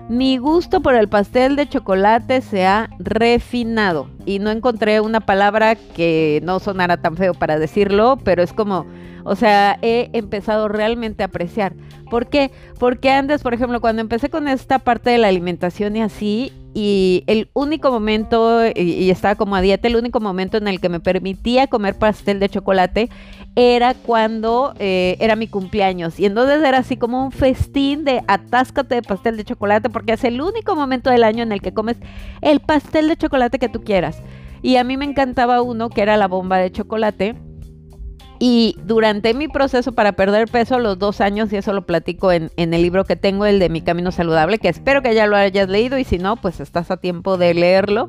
mi 0.08 0.38
gusto 0.38 0.80
por 0.80 0.94
el 0.94 1.08
pastel 1.08 1.56
de 1.56 1.68
chocolate 1.68 2.40
se 2.40 2.66
ha 2.66 2.90
refinado 2.98 4.08
y 4.24 4.38
no 4.38 4.50
encontré 4.50 5.00
una 5.00 5.20
palabra 5.20 5.74
que 5.74 6.40
no 6.44 6.60
sonara 6.60 6.96
tan 6.96 7.16
feo 7.16 7.34
para 7.34 7.58
decirlo, 7.58 8.18
pero 8.24 8.42
es 8.42 8.52
como 8.52 8.86
o 9.28 9.36
sea, 9.36 9.78
he 9.82 10.08
empezado 10.14 10.68
realmente 10.68 11.22
a 11.22 11.26
apreciar. 11.26 11.74
¿Por 12.10 12.28
qué? 12.28 12.50
Porque 12.78 13.10
antes, 13.10 13.42
por 13.42 13.52
ejemplo, 13.52 13.78
cuando 13.80 14.00
empecé 14.00 14.30
con 14.30 14.48
esta 14.48 14.78
parte 14.78 15.10
de 15.10 15.18
la 15.18 15.28
alimentación 15.28 15.96
y 15.96 16.00
así, 16.00 16.52
y 16.72 17.24
el 17.26 17.50
único 17.52 17.90
momento, 17.90 18.62
y, 18.74 19.10
estaba 19.10 19.34
como 19.34 19.54
a 19.54 19.60
dieta, 19.60 19.86
el 19.86 19.96
único 19.96 20.20
momento 20.20 20.56
en 20.56 20.66
el 20.66 20.80
que 20.80 20.88
me 20.88 21.00
permitía 21.00 21.66
comer 21.66 21.98
pastel 21.98 22.40
de 22.40 22.48
chocolate 22.48 23.10
era 23.60 23.94
cuando 23.94 24.72
eh, 24.78 25.16
era 25.18 25.34
mi 25.34 25.48
cumpleaños. 25.48 26.20
Y 26.20 26.26
entonces 26.26 26.62
era 26.62 26.78
así 26.78 26.96
como 26.96 27.24
un 27.24 27.32
festín 27.32 28.04
de 28.04 28.22
atáscate 28.28 28.94
de 28.94 29.02
pastel 29.02 29.36
de 29.36 29.44
chocolate 29.44 29.90
porque 29.90 30.12
es 30.12 30.22
el 30.22 30.40
único 30.40 30.76
momento 30.76 31.10
del 31.10 31.24
año 31.24 31.42
en 31.42 31.50
el 31.50 31.60
que 31.60 31.74
comes 31.74 31.96
el 32.40 32.60
pastel 32.60 33.08
de 33.08 33.16
chocolate 33.16 33.58
que 33.58 33.68
tú 33.68 33.82
quieras. 33.82 34.22
Y 34.62 34.76
a 34.76 34.84
mí 34.84 34.96
me 34.96 35.06
encantaba 35.06 35.60
uno 35.60 35.90
que 35.90 36.02
era 36.02 36.16
la 36.16 36.28
bomba 36.28 36.58
de 36.58 36.70
chocolate 36.70 37.34
y 38.38 38.76
durante 38.84 39.34
mi 39.34 39.48
proceso 39.48 39.90
para 39.90 40.12
perder 40.12 40.46
peso, 40.46 40.78
los 40.78 40.96
dos 40.96 41.20
años, 41.20 41.52
y 41.52 41.56
eso 41.56 41.72
lo 41.72 41.84
platico 41.84 42.30
en, 42.30 42.52
el 42.56 42.70
libro 42.70 43.04
que 43.04 43.16
tengo, 43.16 43.44
el 43.44 43.58
de 43.58 43.68
Mi 43.68 43.80
Camino 43.80 44.12
Saludable, 44.12 44.58
que 44.58 44.68
espero 44.68 45.02
que 45.02 45.16
ya 45.16 45.26
lo 45.26 45.36
hayas 45.36 45.68
leído 45.68 45.98
y 45.98 46.04
si 46.04 46.18
no, 46.18 46.36
pues 46.36 46.60
estás 46.60 46.92
a 46.92 46.98
tiempo 46.98 47.36
de 47.36 47.54
leerlo. 47.54 48.08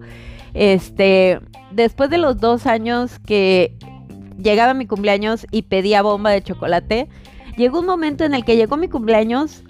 Este, 0.54 1.40
después 1.72 2.12
de 2.12 2.20
los 2.20 2.38
dos 2.38 2.68
años 2.68 3.18
que 3.26 3.76
llegaba 4.42 4.74
mi 4.74 4.86
cumpleaños 4.88 5.46
y 5.52 5.64
pedía 5.64 6.02
bomba 6.02 6.32
de 6.32 6.42
chocolate, 6.42 7.08
llegó 7.58 7.80
un 7.80 7.86
momento 7.86 8.24
en 8.24 8.34
el 8.34 8.46
que 8.46 8.56
llegó 8.56 8.78
mi 8.78 8.88
cumpleaños, 8.88 9.64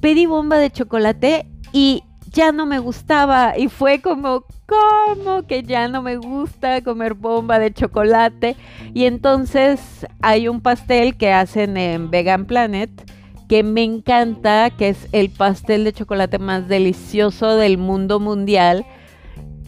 pedí 0.00 0.26
bomba 0.26 0.58
de 0.58 0.70
chocolate 0.70 1.46
y 1.72 2.04
ya 2.30 2.50
no 2.52 2.64
me 2.66 2.78
gustaba 2.78 3.58
y 3.58 3.68
fue 3.68 4.00
como, 4.00 4.44
¿cómo 4.66 5.46
que 5.46 5.62
ya 5.62 5.88
no 5.88 6.02
me 6.02 6.16
gusta 6.16 6.80
comer 6.82 7.14
bomba 7.14 7.58
de 7.58 7.72
chocolate? 7.72 8.56
Y 8.94 9.04
entonces 9.04 10.06
hay 10.22 10.48
un 10.48 10.60
pastel 10.60 11.16
que 11.16 11.32
hacen 11.32 11.76
en 11.76 12.10
Vegan 12.10 12.46
Planet 12.46 12.90
que 13.48 13.62
me 13.62 13.82
encanta, 13.82 14.70
que 14.70 14.88
es 14.88 15.08
el 15.12 15.28
pastel 15.28 15.84
de 15.84 15.92
chocolate 15.92 16.38
más 16.38 16.68
delicioso 16.68 17.56
del 17.56 17.76
mundo 17.76 18.18
mundial. 18.18 18.86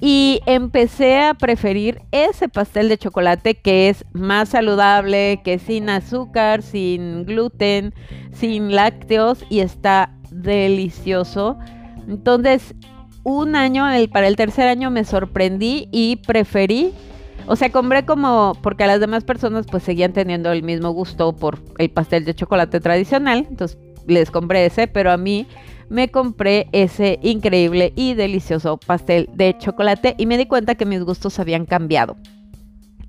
Y 0.06 0.42
empecé 0.44 1.18
a 1.22 1.32
preferir 1.32 2.02
ese 2.12 2.50
pastel 2.50 2.90
de 2.90 2.98
chocolate 2.98 3.54
que 3.54 3.88
es 3.88 4.04
más 4.12 4.50
saludable, 4.50 5.40
que 5.42 5.58
sin 5.58 5.88
azúcar, 5.88 6.60
sin 6.60 7.24
gluten, 7.24 7.94
sin 8.30 8.74
lácteos 8.74 9.46
y 9.48 9.60
está 9.60 10.14
delicioso. 10.30 11.58
Entonces, 12.06 12.74
un 13.22 13.56
año, 13.56 13.86
para 14.12 14.28
el 14.28 14.36
tercer 14.36 14.68
año 14.68 14.90
me 14.90 15.04
sorprendí 15.04 15.88
y 15.90 16.16
preferí, 16.16 16.92
o 17.46 17.56
sea, 17.56 17.72
compré 17.72 18.04
como, 18.04 18.58
porque 18.60 18.84
a 18.84 18.88
las 18.88 19.00
demás 19.00 19.24
personas 19.24 19.64
pues 19.70 19.84
seguían 19.84 20.12
teniendo 20.12 20.52
el 20.52 20.62
mismo 20.62 20.90
gusto 20.90 21.34
por 21.34 21.60
el 21.78 21.88
pastel 21.88 22.26
de 22.26 22.34
chocolate 22.34 22.78
tradicional, 22.78 23.46
entonces 23.48 23.78
les 24.06 24.30
compré 24.30 24.66
ese, 24.66 24.86
pero 24.86 25.10
a 25.10 25.16
mí 25.16 25.46
me 25.88 26.10
compré 26.10 26.68
ese 26.72 27.18
increíble 27.22 27.92
y 27.96 28.14
delicioso 28.14 28.78
pastel 28.78 29.28
de 29.34 29.56
chocolate 29.58 30.14
y 30.18 30.26
me 30.26 30.38
di 30.38 30.46
cuenta 30.46 30.74
que 30.74 30.86
mis 30.86 31.02
gustos 31.02 31.38
habían 31.38 31.66
cambiado. 31.66 32.16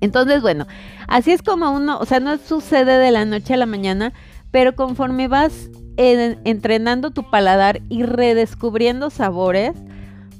Entonces, 0.00 0.42
bueno, 0.42 0.66
así 1.08 1.32
es 1.32 1.42
como 1.42 1.70
uno, 1.70 1.98
o 1.98 2.04
sea, 2.04 2.20
no 2.20 2.36
sucede 2.38 2.98
de 2.98 3.10
la 3.10 3.24
noche 3.24 3.54
a 3.54 3.56
la 3.56 3.66
mañana, 3.66 4.12
pero 4.50 4.76
conforme 4.76 5.28
vas 5.28 5.70
entrenando 5.96 7.10
tu 7.10 7.30
paladar 7.30 7.80
y 7.88 8.02
redescubriendo 8.02 9.08
sabores, 9.10 9.72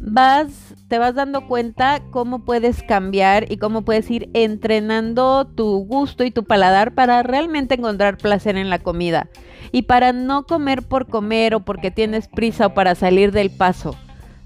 vas, 0.01 0.66
te 0.89 0.99
vas 0.99 1.15
dando 1.15 1.47
cuenta 1.47 2.01
cómo 2.11 2.45
puedes 2.45 2.83
cambiar 2.83 3.51
y 3.51 3.57
cómo 3.57 3.83
puedes 3.83 4.11
ir 4.11 4.31
entrenando 4.35 5.47
tu 5.47 5.85
gusto 5.85 6.25
y 6.25 6.31
tu 6.31 6.45
paladar 6.45 6.95
para 6.95 7.23
realmente 7.23 7.75
encontrar 7.75 8.19
placer 8.19 8.57
en 8.57 8.71
la 8.71 8.79
comida 8.79 9.29
y 9.73 9.83
para 9.83 10.13
no 10.13 10.45
comer 10.45 10.83
por 10.83 11.09
comer 11.09 11.55
o 11.55 11.61
porque 11.61 11.91
tienes 11.91 12.29
prisa 12.29 12.67
o 12.67 12.75
para 12.75 12.95
salir 12.95 13.33
del 13.33 13.51
paso. 13.51 13.97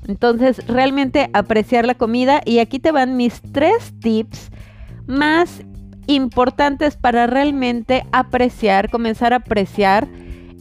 Entonces, 0.08 0.66
realmente 0.66 1.28
apreciar 1.34 1.86
la 1.86 1.94
comida 1.94 2.40
y 2.46 2.58
aquí 2.58 2.78
te 2.78 2.90
van 2.90 3.18
mis 3.18 3.42
tres 3.52 3.92
tips 4.00 4.50
más 5.06 5.62
importantes 6.06 6.96
para 6.96 7.26
realmente 7.26 8.04
apreciar, 8.12 8.90
comenzar 8.90 9.34
a 9.34 9.36
apreciar 9.36 10.08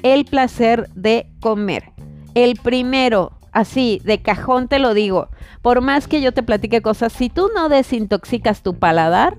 el 0.03 0.25
placer 0.25 0.89
de 0.93 1.31
comer. 1.39 1.93
El 2.35 2.57
primero, 2.57 3.38
así, 3.59 4.01
de 4.03 4.21
cajón 4.21 4.67
te 4.67 4.79
lo 4.79 4.93
digo, 4.93 5.29
por 5.61 5.81
más 5.81 6.07
que 6.07 6.21
yo 6.21 6.33
te 6.33 6.43
platique 6.43 6.81
cosas, 6.81 7.13
si 7.13 7.29
tú 7.29 7.49
no 7.55 7.69
desintoxicas 7.69 8.63
tu 8.63 8.79
paladar, 8.79 9.37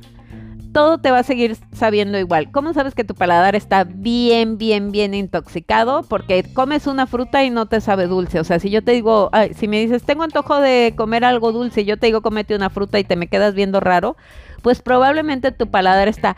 todo 0.72 0.98
te 0.98 1.10
va 1.10 1.18
a 1.18 1.22
seguir 1.24 1.56
sabiendo 1.72 2.18
igual. 2.18 2.50
¿Cómo 2.52 2.72
sabes 2.72 2.94
que 2.94 3.04
tu 3.04 3.14
paladar 3.14 3.56
está 3.56 3.84
bien, 3.84 4.56
bien, 4.56 4.92
bien 4.92 5.14
intoxicado? 5.14 6.04
Porque 6.04 6.44
comes 6.54 6.86
una 6.86 7.06
fruta 7.06 7.42
y 7.42 7.50
no 7.50 7.66
te 7.66 7.80
sabe 7.80 8.06
dulce. 8.06 8.38
O 8.38 8.44
sea, 8.44 8.60
si 8.60 8.70
yo 8.70 8.82
te 8.82 8.92
digo, 8.92 9.30
si 9.56 9.66
me 9.66 9.80
dices, 9.80 10.04
tengo 10.04 10.22
antojo 10.22 10.60
de 10.60 10.94
comer 10.96 11.24
algo 11.24 11.52
dulce 11.52 11.80
y 11.80 11.86
yo 11.86 11.96
te 11.96 12.06
digo, 12.06 12.22
comete 12.22 12.54
una 12.54 12.70
fruta 12.70 12.98
y 12.98 13.04
te 13.04 13.16
me 13.16 13.26
quedas 13.26 13.54
viendo 13.54 13.80
raro, 13.80 14.16
pues 14.62 14.80
probablemente 14.82 15.50
tu 15.50 15.68
paladar 15.70 16.08
está 16.08 16.36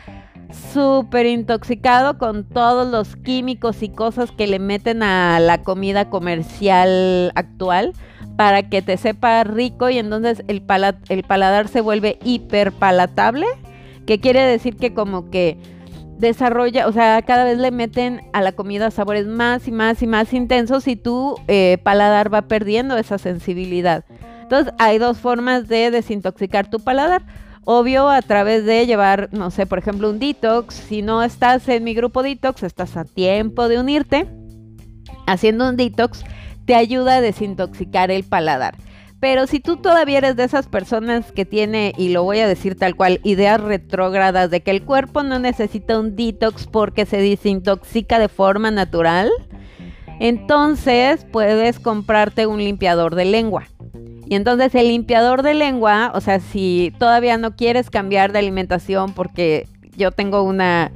súper 0.52 1.26
intoxicado 1.26 2.18
con 2.18 2.44
todos 2.44 2.90
los 2.90 3.16
químicos 3.16 3.82
y 3.82 3.88
cosas 3.88 4.30
que 4.30 4.46
le 4.46 4.58
meten 4.58 5.02
a 5.02 5.40
la 5.40 5.62
comida 5.62 6.10
comercial 6.10 7.32
actual 7.34 7.92
para 8.36 8.68
que 8.68 8.82
te 8.82 8.96
sepa 8.96 9.44
rico 9.44 9.90
y 9.90 9.98
entonces 9.98 10.42
el, 10.48 10.62
el 11.08 11.22
paladar 11.22 11.68
se 11.68 11.80
vuelve 11.80 12.18
hiperpalatable, 12.24 13.46
que 14.06 14.20
quiere 14.20 14.42
decir 14.42 14.76
que 14.76 14.94
como 14.94 15.30
que 15.30 15.58
desarrolla, 16.18 16.86
o 16.86 16.92
sea, 16.92 17.20
cada 17.22 17.44
vez 17.44 17.58
le 17.58 17.70
meten 17.70 18.22
a 18.32 18.40
la 18.42 18.52
comida 18.52 18.90
sabores 18.90 19.26
más 19.26 19.66
y 19.66 19.72
más 19.72 20.02
y 20.02 20.06
más 20.06 20.32
intensos 20.32 20.86
y 20.86 20.96
tu 20.96 21.36
eh, 21.48 21.78
paladar 21.82 22.32
va 22.32 22.42
perdiendo 22.42 22.96
esa 22.96 23.18
sensibilidad. 23.18 24.04
Entonces 24.42 24.72
hay 24.78 24.98
dos 24.98 25.18
formas 25.18 25.66
de 25.68 25.90
desintoxicar 25.90 26.70
tu 26.70 26.78
paladar 26.78 27.22
Obvio, 27.64 28.08
a 28.08 28.22
través 28.22 28.64
de 28.64 28.86
llevar, 28.86 29.28
no 29.32 29.50
sé, 29.50 29.66
por 29.66 29.78
ejemplo, 29.78 30.10
un 30.10 30.18
detox. 30.18 30.74
Si 30.74 31.02
no 31.02 31.22
estás 31.22 31.68
en 31.68 31.84
mi 31.84 31.94
grupo 31.94 32.22
detox, 32.22 32.64
estás 32.64 32.96
a 32.96 33.04
tiempo 33.04 33.68
de 33.68 33.78
unirte. 33.78 34.28
Haciendo 35.26 35.68
un 35.68 35.76
detox 35.76 36.24
te 36.64 36.74
ayuda 36.74 37.16
a 37.16 37.20
desintoxicar 37.20 38.10
el 38.10 38.24
paladar. 38.24 38.74
Pero 39.20 39.46
si 39.46 39.60
tú 39.60 39.76
todavía 39.76 40.18
eres 40.18 40.34
de 40.34 40.42
esas 40.42 40.66
personas 40.66 41.30
que 41.30 41.44
tiene, 41.44 41.92
y 41.96 42.08
lo 42.08 42.24
voy 42.24 42.40
a 42.40 42.48
decir 42.48 42.76
tal 42.76 42.96
cual, 42.96 43.20
ideas 43.22 43.60
retrógradas 43.60 44.50
de 44.50 44.62
que 44.62 44.72
el 44.72 44.82
cuerpo 44.82 45.22
no 45.22 45.38
necesita 45.38 46.00
un 46.00 46.16
detox 46.16 46.66
porque 46.66 47.06
se 47.06 47.18
desintoxica 47.18 48.18
de 48.18 48.28
forma 48.28 48.72
natural, 48.72 49.30
entonces 50.18 51.24
puedes 51.30 51.78
comprarte 51.78 52.48
un 52.48 52.58
limpiador 52.58 53.14
de 53.14 53.26
lengua. 53.26 53.68
Y 54.32 54.34
entonces 54.34 54.74
el 54.74 54.88
limpiador 54.88 55.42
de 55.42 55.52
lengua, 55.52 56.10
o 56.14 56.22
sea, 56.22 56.40
si 56.40 56.90
todavía 56.98 57.36
no 57.36 57.54
quieres 57.54 57.90
cambiar 57.90 58.32
de 58.32 58.38
alimentación, 58.38 59.12
porque 59.12 59.68
yo 59.94 60.10
tengo 60.10 60.42
una, 60.42 60.90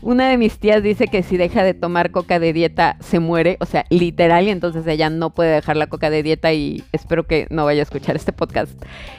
una 0.00 0.30
de 0.30 0.38
mis 0.38 0.58
tías 0.58 0.82
dice 0.82 1.06
que 1.06 1.22
si 1.22 1.36
deja 1.36 1.62
de 1.62 1.74
tomar 1.74 2.10
coca 2.12 2.38
de 2.38 2.54
dieta 2.54 2.96
se 3.00 3.18
muere, 3.18 3.58
o 3.60 3.66
sea, 3.66 3.84
literal, 3.90 4.46
y 4.46 4.52
entonces 4.52 4.86
ella 4.86 5.10
no 5.10 5.28
puede 5.28 5.50
dejar 5.50 5.76
la 5.76 5.88
coca 5.88 6.08
de 6.08 6.22
dieta 6.22 6.54
y 6.54 6.82
espero 6.92 7.26
que 7.26 7.46
no 7.50 7.66
vaya 7.66 7.80
a 7.80 7.82
escuchar 7.82 8.16
este 8.16 8.32
podcast. 8.32 8.72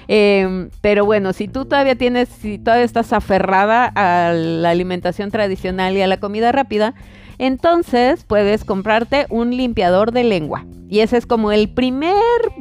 Em, 0.08 0.72
pero 0.82 1.06
bueno, 1.06 1.32
si 1.32 1.48
tú 1.48 1.66
todavía 1.66 1.94
tienes, 1.94 2.28
si 2.28 2.58
todavía 2.58 2.86
estás 2.86 3.14
aferrada 3.14 3.86
a 3.94 4.34
la 4.34 4.72
alimentación 4.72 5.30
tradicional 5.30 5.96
y 5.96 6.02
a 6.02 6.08
la 6.08 6.20
comida 6.20 6.52
rápida, 6.52 6.96
entonces 7.38 8.24
puedes 8.24 8.66
comprarte 8.66 9.28
un 9.30 9.56
limpiador 9.56 10.12
de 10.12 10.24
lengua. 10.24 10.66
Y 10.90 11.02
ese 11.02 11.18
es 11.18 11.28
como 11.28 11.52
el 11.52 11.70
primer 11.70 12.16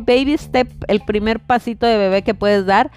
baby 0.08 0.38
step, 0.38 0.68
el 0.88 1.00
primer 1.00 1.38
pasito 1.38 1.86
de 1.86 1.98
bebé 1.98 2.22
que 2.22 2.32
puedes 2.32 2.64
dar 2.64 2.90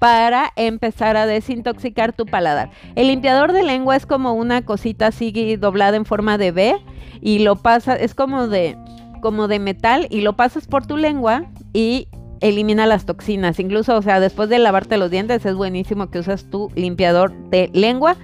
para 0.00 0.52
empezar 0.56 1.16
a 1.16 1.24
desintoxicar 1.24 2.12
tu 2.12 2.26
paladar. 2.26 2.70
El 2.96 3.06
limpiador 3.06 3.52
de 3.52 3.62
lengua 3.62 3.96
es 3.96 4.04
como 4.04 4.34
una 4.34 4.62
cosita 4.62 5.06
así 5.06 5.56
doblada 5.56 5.96
en 5.96 6.04
forma 6.04 6.36
de 6.36 6.50
B 6.50 6.76
y 7.22 7.38
lo 7.38 7.54
pasas, 7.56 7.98
es 8.00 8.14
como 8.14 8.48
de, 8.48 8.76
como 9.22 9.46
de 9.46 9.60
metal 9.60 10.08
y 10.10 10.20
lo 10.20 10.36
pasas 10.36 10.66
por 10.66 10.86
tu 10.86 10.96
lengua 10.96 11.46
y 11.72 12.08
elimina 12.40 12.84
las 12.84 13.06
toxinas. 13.06 13.60
Incluso, 13.60 13.96
o 13.96 14.02
sea, 14.02 14.18
después 14.18 14.48
de 14.48 14.58
lavarte 14.58 14.98
los 14.98 15.10
dientes 15.10 15.46
es 15.46 15.54
buenísimo 15.54 16.10
que 16.10 16.18
uses 16.18 16.50
tu 16.50 16.70
limpiador 16.74 17.32
de 17.48 17.70
lengua 17.72 18.16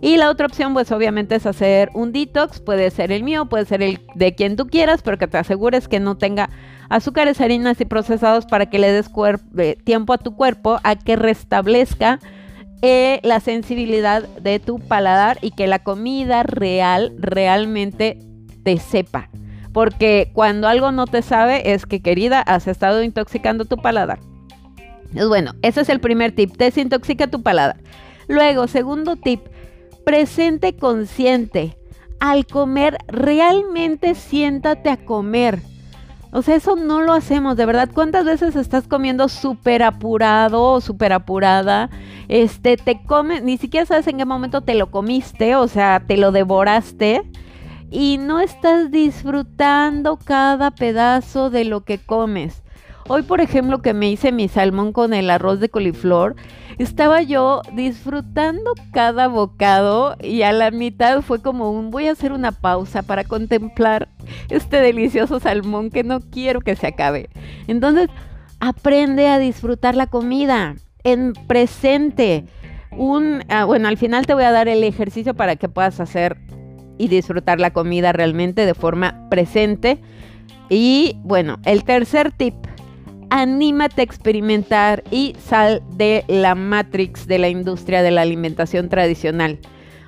y 0.00 0.18
la 0.18 0.30
otra 0.30 0.46
opción, 0.46 0.74
pues 0.74 0.92
obviamente 0.92 1.34
es 1.34 1.46
hacer 1.46 1.90
un 1.94 2.12
detox, 2.12 2.60
puede 2.60 2.90
ser 2.90 3.10
el 3.10 3.24
mío, 3.24 3.46
puede 3.46 3.64
ser 3.64 3.82
el 3.82 4.00
de 4.14 4.34
quien 4.34 4.56
tú 4.56 4.68
quieras, 4.68 5.02
pero 5.02 5.18
que 5.18 5.26
te 5.26 5.38
asegures 5.38 5.88
que 5.88 5.98
no 5.98 6.16
tenga 6.16 6.50
azúcares, 6.88 7.40
harinas 7.40 7.80
y 7.80 7.84
procesados 7.84 8.46
para 8.46 8.66
que 8.66 8.78
le 8.78 8.92
des 8.92 9.10
eh, 9.58 9.76
tiempo 9.84 10.12
a 10.12 10.18
tu 10.18 10.34
cuerpo 10.34 10.78
a 10.82 10.96
que 10.96 11.16
restablezca 11.16 12.20
eh, 12.80 13.20
la 13.22 13.40
sensibilidad 13.40 14.22
de 14.22 14.60
tu 14.60 14.78
paladar 14.78 15.38
y 15.42 15.50
que 15.50 15.66
la 15.66 15.80
comida 15.80 16.44
real 16.44 17.12
realmente 17.18 18.18
te 18.62 18.78
sepa. 18.78 19.30
Porque 19.72 20.30
cuando 20.32 20.68
algo 20.68 20.92
no 20.92 21.06
te 21.06 21.22
sabe 21.22 21.72
es 21.72 21.86
que 21.86 22.00
querida, 22.00 22.40
has 22.40 22.66
estado 22.68 23.02
intoxicando 23.02 23.64
tu 23.64 23.76
paladar. 23.76 24.18
Pues 25.12 25.28
bueno, 25.28 25.52
ese 25.62 25.80
es 25.80 25.88
el 25.88 26.00
primer 26.00 26.32
tip, 26.32 26.56
desintoxica 26.56 27.26
tu 27.26 27.42
paladar. 27.42 27.78
Luego, 28.28 28.66
segundo 28.66 29.16
tip, 29.16 29.40
presente 30.04 30.76
consciente. 30.76 31.76
Al 32.20 32.46
comer, 32.46 32.98
realmente 33.08 34.14
siéntate 34.14 34.90
a 34.90 34.96
comer. 34.96 35.60
O 36.30 36.42
sea, 36.42 36.56
eso 36.56 36.76
no 36.76 37.00
lo 37.00 37.12
hacemos, 37.12 37.56
de 37.56 37.64
verdad. 37.66 37.88
¿Cuántas 37.92 38.24
veces 38.24 38.54
estás 38.56 38.86
comiendo 38.86 39.28
súper 39.28 39.82
apurado 39.82 40.62
o 40.62 40.80
súper 40.80 41.12
apurada? 41.12 41.90
Este, 42.28 42.76
te 42.76 43.02
comes, 43.02 43.42
ni 43.42 43.56
siquiera 43.56 43.86
sabes 43.86 44.06
en 44.06 44.18
qué 44.18 44.24
momento 44.24 44.60
te 44.60 44.74
lo 44.74 44.90
comiste, 44.90 45.56
o 45.56 45.68
sea, 45.68 46.02
te 46.06 46.16
lo 46.16 46.30
devoraste 46.32 47.22
y 47.90 48.18
no 48.18 48.40
estás 48.40 48.90
disfrutando 48.90 50.18
cada 50.18 50.70
pedazo 50.70 51.50
de 51.50 51.64
lo 51.64 51.84
que 51.84 51.98
comes. 51.98 52.62
Hoy, 53.10 53.22
por 53.22 53.40
ejemplo, 53.40 53.80
que 53.80 53.94
me 53.94 54.10
hice 54.10 54.32
mi 54.32 54.48
salmón 54.48 54.92
con 54.92 55.14
el 55.14 55.30
arroz 55.30 55.60
de 55.60 55.70
coliflor, 55.70 56.36
estaba 56.76 57.22
yo 57.22 57.62
disfrutando 57.72 58.74
cada 58.92 59.28
bocado 59.28 60.14
y 60.20 60.42
a 60.42 60.52
la 60.52 60.70
mitad 60.70 61.22
fue 61.22 61.40
como 61.40 61.70
un 61.72 61.90
voy 61.90 62.08
a 62.08 62.12
hacer 62.12 62.32
una 62.32 62.52
pausa 62.52 63.02
para 63.02 63.24
contemplar 63.24 64.10
este 64.50 64.82
delicioso 64.82 65.40
salmón 65.40 65.88
que 65.88 66.04
no 66.04 66.20
quiero 66.20 66.60
que 66.60 66.76
se 66.76 66.86
acabe. 66.86 67.30
Entonces, 67.66 68.10
aprende 68.60 69.26
a 69.28 69.38
disfrutar 69.38 69.94
la 69.94 70.06
comida 70.06 70.74
en 71.02 71.32
presente. 71.32 72.44
Un, 72.92 73.42
ah, 73.48 73.64
bueno, 73.64 73.88
al 73.88 73.96
final 73.96 74.26
te 74.26 74.34
voy 74.34 74.44
a 74.44 74.52
dar 74.52 74.68
el 74.68 74.84
ejercicio 74.84 75.32
para 75.32 75.56
que 75.56 75.70
puedas 75.70 75.98
hacer 75.98 76.36
y 76.98 77.08
disfrutar 77.08 77.58
la 77.58 77.72
comida 77.72 78.12
realmente 78.12 78.66
de 78.66 78.74
forma 78.74 79.30
presente. 79.30 79.98
Y 80.68 81.16
bueno, 81.22 81.58
el 81.64 81.84
tercer 81.84 82.32
tip 82.32 82.54
anímate 83.30 84.00
a 84.00 84.04
experimentar 84.04 85.04
y 85.10 85.34
sal 85.38 85.82
de 85.96 86.24
la 86.28 86.54
matrix 86.54 87.26
de 87.26 87.38
la 87.38 87.48
industria 87.48 88.02
de 88.02 88.10
la 88.10 88.22
alimentación 88.22 88.88
tradicional. 88.88 89.58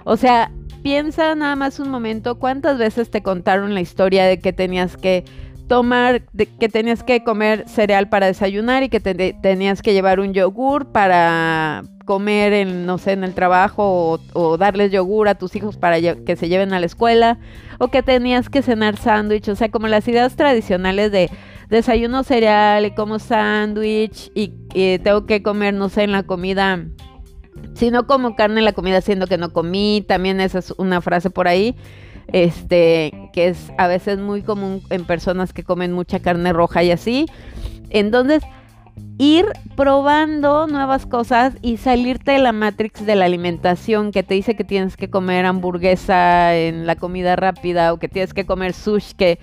O 0.04 0.16
sea, 0.16 0.50
piensa 0.82 1.34
nada 1.34 1.56
más 1.56 1.78
un 1.78 1.90
momento 1.90 2.38
cuántas 2.38 2.78
veces 2.78 3.10
te 3.10 3.22
contaron 3.22 3.74
la 3.74 3.80
historia 3.80 4.24
de 4.24 4.38
que 4.38 4.52
tenías 4.52 4.96
que 4.96 5.24
tomar, 5.68 6.22
de 6.32 6.46
que 6.46 6.68
tenías 6.68 7.04
que 7.04 7.22
comer 7.22 7.68
cereal 7.68 8.08
para 8.08 8.26
desayunar 8.26 8.82
y 8.82 8.88
que 8.88 8.98
tenías 8.98 9.82
que 9.82 9.92
llevar 9.92 10.18
un 10.18 10.34
yogur 10.34 10.86
para 10.86 11.84
comer 12.06 12.52
en, 12.54 12.86
no 12.86 12.98
sé, 12.98 13.12
en 13.12 13.22
el 13.22 13.34
trabajo 13.34 13.84
o, 13.84 14.20
o 14.32 14.56
darles 14.56 14.90
yogur 14.90 15.28
a 15.28 15.36
tus 15.36 15.54
hijos 15.54 15.76
para 15.76 16.00
que 16.00 16.34
se 16.34 16.48
lleven 16.48 16.72
a 16.72 16.80
la 16.80 16.86
escuela 16.86 17.38
o 17.78 17.86
que 17.86 18.02
tenías 18.02 18.48
que 18.48 18.62
cenar 18.62 18.96
sándwich, 18.96 19.48
o 19.48 19.54
sea, 19.54 19.68
como 19.68 19.86
las 19.86 20.08
ideas 20.08 20.34
tradicionales 20.34 21.12
de 21.12 21.30
desayuno 21.70 22.24
cereal 22.24 22.84
y 22.84 22.90
como 22.90 23.18
sándwich 23.18 24.30
y, 24.34 24.48
tengo 24.98 25.26
que 25.26 25.42
comer, 25.42 25.74
no 25.74 25.88
sé, 25.88 26.02
en 26.02 26.12
la 26.12 26.24
comida. 26.24 26.84
Si 27.74 27.90
no 27.90 28.06
como 28.06 28.36
carne 28.36 28.58
en 28.58 28.64
la 28.64 28.72
comida, 28.72 29.00
siendo 29.00 29.26
que 29.26 29.38
no 29.38 29.52
comí, 29.52 30.04
también 30.06 30.40
esa 30.40 30.58
es 30.58 30.72
una 30.76 31.00
frase 31.00 31.30
por 31.30 31.48
ahí, 31.48 31.74
este, 32.32 33.12
que 33.32 33.48
es 33.48 33.72
a 33.78 33.86
veces 33.86 34.18
muy 34.18 34.42
común 34.42 34.82
en 34.90 35.04
personas 35.04 35.52
que 35.52 35.62
comen 35.62 35.92
mucha 35.92 36.20
carne 36.20 36.52
roja 36.52 36.82
y 36.82 36.90
así. 36.90 37.26
Entonces, 37.90 38.42
ir 39.18 39.46
probando 39.76 40.66
nuevas 40.66 41.06
cosas 41.06 41.54
y 41.62 41.76
salirte 41.76 42.32
de 42.32 42.38
la 42.38 42.52
matrix 42.52 43.04
de 43.04 43.16
la 43.16 43.26
alimentación 43.26 44.12
que 44.12 44.22
te 44.22 44.34
dice 44.34 44.56
que 44.56 44.64
tienes 44.64 44.96
que 44.96 45.10
comer 45.10 45.46
hamburguesa 45.46 46.56
en 46.56 46.86
la 46.86 46.96
comida 46.96 47.36
rápida 47.36 47.92
o 47.92 47.98
que 47.98 48.08
tienes 48.08 48.34
que 48.34 48.46
comer 48.46 48.72
sushi 48.72 49.14
que 49.14 49.38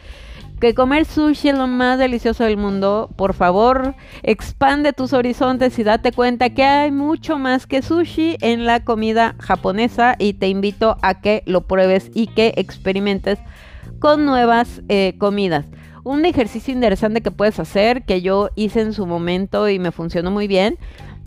que 0.59 0.73
comer 0.73 1.05
sushi 1.05 1.49
es 1.49 1.57
lo 1.57 1.67
más 1.67 1.99
delicioso 1.99 2.43
del 2.43 2.57
mundo. 2.57 3.09
Por 3.15 3.33
favor, 3.33 3.95
expande 4.23 4.93
tus 4.93 5.13
horizontes 5.13 5.77
y 5.77 5.83
date 5.83 6.11
cuenta 6.11 6.49
que 6.49 6.63
hay 6.63 6.91
mucho 6.91 7.37
más 7.37 7.67
que 7.67 7.81
sushi 7.81 8.37
en 8.41 8.65
la 8.65 8.83
comida 8.83 9.35
japonesa 9.39 10.15
y 10.17 10.33
te 10.33 10.47
invito 10.47 10.97
a 11.01 11.21
que 11.21 11.43
lo 11.45 11.67
pruebes 11.67 12.09
y 12.13 12.27
que 12.27 12.53
experimentes 12.57 13.39
con 13.99 14.25
nuevas 14.25 14.81
eh, 14.89 15.15
comidas. 15.17 15.65
Un 16.03 16.25
ejercicio 16.25 16.73
interesante 16.73 17.21
que 17.21 17.31
puedes 17.31 17.59
hacer, 17.59 18.03
que 18.03 18.21
yo 18.21 18.49
hice 18.55 18.81
en 18.81 18.93
su 18.93 19.05
momento 19.05 19.69
y 19.69 19.77
me 19.77 19.91
funcionó 19.91 20.31
muy 20.31 20.47
bien, 20.47 20.77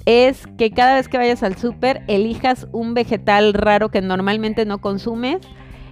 es 0.06 0.46
que 0.58 0.70
cada 0.70 0.94
vez 0.94 1.08
que 1.08 1.18
vayas 1.18 1.42
al 1.42 1.56
súper 1.56 2.02
elijas 2.08 2.66
un 2.72 2.94
vegetal 2.94 3.52
raro 3.52 3.90
que 3.90 4.00
normalmente 4.00 4.64
no 4.64 4.80
consumes 4.80 5.38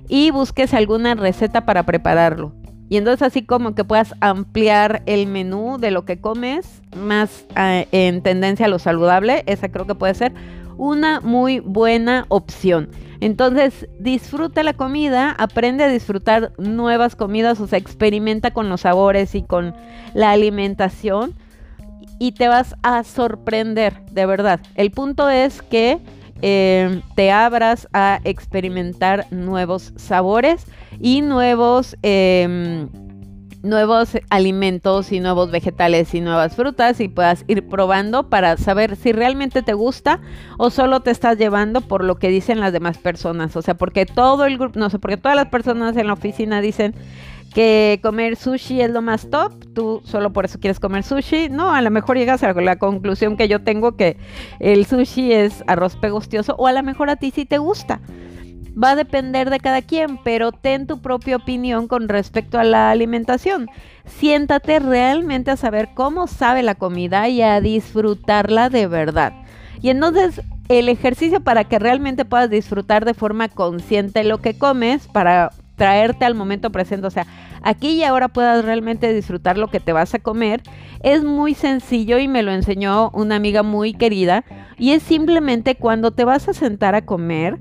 y 0.09 0.30
busques 0.30 0.73
alguna 0.73 1.14
receta 1.14 1.66
para 1.66 1.85
prepararlo. 1.85 2.58
Y 2.88 2.96
entonces 2.96 3.22
así 3.22 3.44
como 3.44 3.74
que 3.74 3.85
puedas 3.85 4.14
ampliar 4.20 5.03
el 5.07 5.27
menú 5.27 5.79
de 5.79 5.90
lo 5.90 6.05
que 6.05 6.20
comes, 6.20 6.83
más 6.96 7.44
eh, 7.57 7.87
en 7.92 8.22
tendencia 8.22 8.66
a 8.66 8.68
lo 8.68 8.79
saludable, 8.79 9.42
esa 9.46 9.68
creo 9.68 9.87
que 9.87 9.94
puede 9.94 10.14
ser 10.14 10.33
una 10.79 11.20
muy 11.20 11.61
buena 11.61 12.24
opción. 12.29 12.88
Entonces 13.20 13.88
disfruta 13.98 14.62
la 14.62 14.74
comida, 14.74 15.33
aprende 15.33 15.85
a 15.85 15.88
disfrutar 15.88 16.53
nuevas 16.57 17.16
comidas, 17.16 17.61
o 17.61 17.66
sea, 17.66 17.79
experimenta 17.79 18.53
con 18.53 18.68
los 18.68 18.83
sabores 18.83 19.35
y 19.35 19.42
con 19.42 19.74
la 20.14 20.31
alimentación 20.31 21.35
y 22.18 22.33
te 22.33 22.48
vas 22.48 22.74
a 22.83 23.05
sorprender, 23.05 24.05
de 24.12 24.27
verdad. 24.27 24.61
El 24.77 24.90
punto 24.92 25.29
es 25.29 25.62
que 25.62 25.98
eh, 26.42 27.03
te 27.14 27.31
abras 27.31 27.88
a 27.92 28.20
experimentar 28.24 29.27
nuevos 29.31 29.92
sabores 29.96 30.66
y 31.01 31.22
nuevos, 31.22 31.96
em, 32.03 32.88
nuevos 33.62 34.16
alimentos 34.31 35.11
y 35.11 35.20
nuevos 35.20 35.51
vegetales 35.51 36.14
y 36.14 36.20
nuevas 36.20 36.55
frutas 36.55 37.01
y 37.01 37.09
puedas 37.09 37.44
ir 37.48 37.66
probando 37.66 38.29
para 38.29 38.57
saber 38.57 38.96
si 38.96 39.12
realmente 39.12 39.62
te 39.62 39.72
gusta 39.72 40.20
o 40.59 40.70
solo 40.70 41.01
te 41.01 41.11
estás 41.11 41.38
llevando 41.38 41.81
por 41.81 42.05
lo 42.05 42.16
que 42.16 42.29
dicen 42.29 42.61
las 42.61 42.72
demás 42.72 42.98
personas. 42.98 43.57
O 43.57 43.62
sea, 43.62 43.74
porque 43.74 44.07
todo 44.07 44.44
el 44.44 44.59
grupo, 44.59 44.79
no 44.79 44.90
sé, 44.90 44.98
porque 44.98 45.16
todas 45.16 45.37
las 45.37 45.48
personas 45.48 45.96
en 45.96 46.07
la 46.07 46.12
oficina 46.12 46.61
dicen 46.61 46.94
que 47.52 48.00
comer 48.02 48.37
sushi 48.37 48.80
es 48.80 48.90
lo 48.90 49.02
más 49.02 49.28
top, 49.30 49.52
tú 49.74 50.00
solo 50.04 50.32
por 50.32 50.44
eso 50.44 50.61
quieres 50.61 50.80
comer 50.80 51.02
sushi. 51.02 51.48
No, 51.48 51.74
a 51.74 51.82
lo 51.82 51.90
mejor 51.90 52.16
llegas 52.16 52.42
a 52.42 52.52
la 52.52 52.76
conclusión 52.76 53.37
que 53.37 53.48
yo 53.48 53.62
tengo 53.62 53.96
que 53.96 54.16
el 54.61 54.87
sushi 54.87 55.32
es 55.32 55.64
arroz 55.66 55.96
pegostioso 55.96 56.54
o 56.58 56.66
a 56.66 56.72
lo 56.72 56.82
mejor 56.82 57.11
a 57.11 57.16
ti 57.16 57.30
sí 57.30 57.44
te 57.44 57.58
gusta. 57.58 58.00
Va 58.80 58.90
a 58.90 58.96
depender 58.96 59.50
de 59.50 59.58
cada 59.58 59.82
quien, 59.82 60.18
pero 60.22 60.52
ten 60.52 60.87
tu 60.87 61.00
propia 61.00 61.37
opinión 61.37 61.88
con 61.88 62.08
respecto 62.08 62.61
a 62.61 62.64
la 62.64 62.90
alimentación. 62.90 63.68
Siéntate 64.04 64.78
realmente 64.78 65.50
a 65.50 65.56
saber 65.56 65.88
cómo 65.94 66.28
sabe 66.28 66.62
la 66.62 66.76
comida 66.76 67.28
y 67.28 67.42
a 67.42 67.61
disfrutarla 67.61 68.68
de 68.68 68.87
verdad. 68.87 69.32
Y 69.82 69.90
entonces 69.90 70.42
el 70.68 70.88
ejercicio 70.88 71.40
para 71.40 71.64
que 71.64 71.78
realmente 71.78 72.24
puedas 72.24 72.50
disfrutar 72.50 73.04
de 73.04 73.14
forma 73.14 73.48
consciente 73.48 74.22
lo 74.22 74.38
que 74.38 74.56
comes, 74.56 75.08
para 75.08 75.50
traerte 75.78 76.26
al 76.26 76.34
momento 76.34 76.70
presente, 76.70 77.06
o 77.06 77.10
sea, 77.10 77.26
aquí 77.62 77.92
y 77.92 78.02
ahora 78.02 78.28
puedas 78.28 78.62
realmente 78.64 79.14
disfrutar 79.14 79.56
lo 79.56 79.68
que 79.68 79.80
te 79.80 79.94
vas 79.94 80.12
a 80.12 80.18
comer, 80.18 80.62
es 81.02 81.24
muy 81.24 81.54
sencillo 81.54 82.18
y 82.18 82.28
me 82.28 82.42
lo 82.42 82.52
enseñó 82.52 83.10
una 83.14 83.36
amiga 83.36 83.62
muy 83.62 83.94
querida 83.94 84.44
y 84.76 84.90
es 84.90 85.02
simplemente 85.02 85.76
cuando 85.76 86.10
te 86.10 86.24
vas 86.24 86.48
a 86.48 86.52
sentar 86.52 86.94
a 86.94 87.06
comer, 87.06 87.58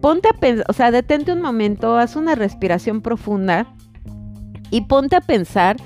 ponte 0.00 0.28
a 0.28 0.32
pensar, 0.32 0.64
o 0.68 0.72
sea, 0.72 0.90
detente 0.90 1.32
un 1.32 1.42
momento, 1.42 1.96
haz 1.96 2.16
una 2.16 2.34
respiración 2.34 3.02
profunda 3.02 3.66
y 4.70 4.82
ponte 4.82 5.14
a 5.14 5.20
pensar 5.20 5.76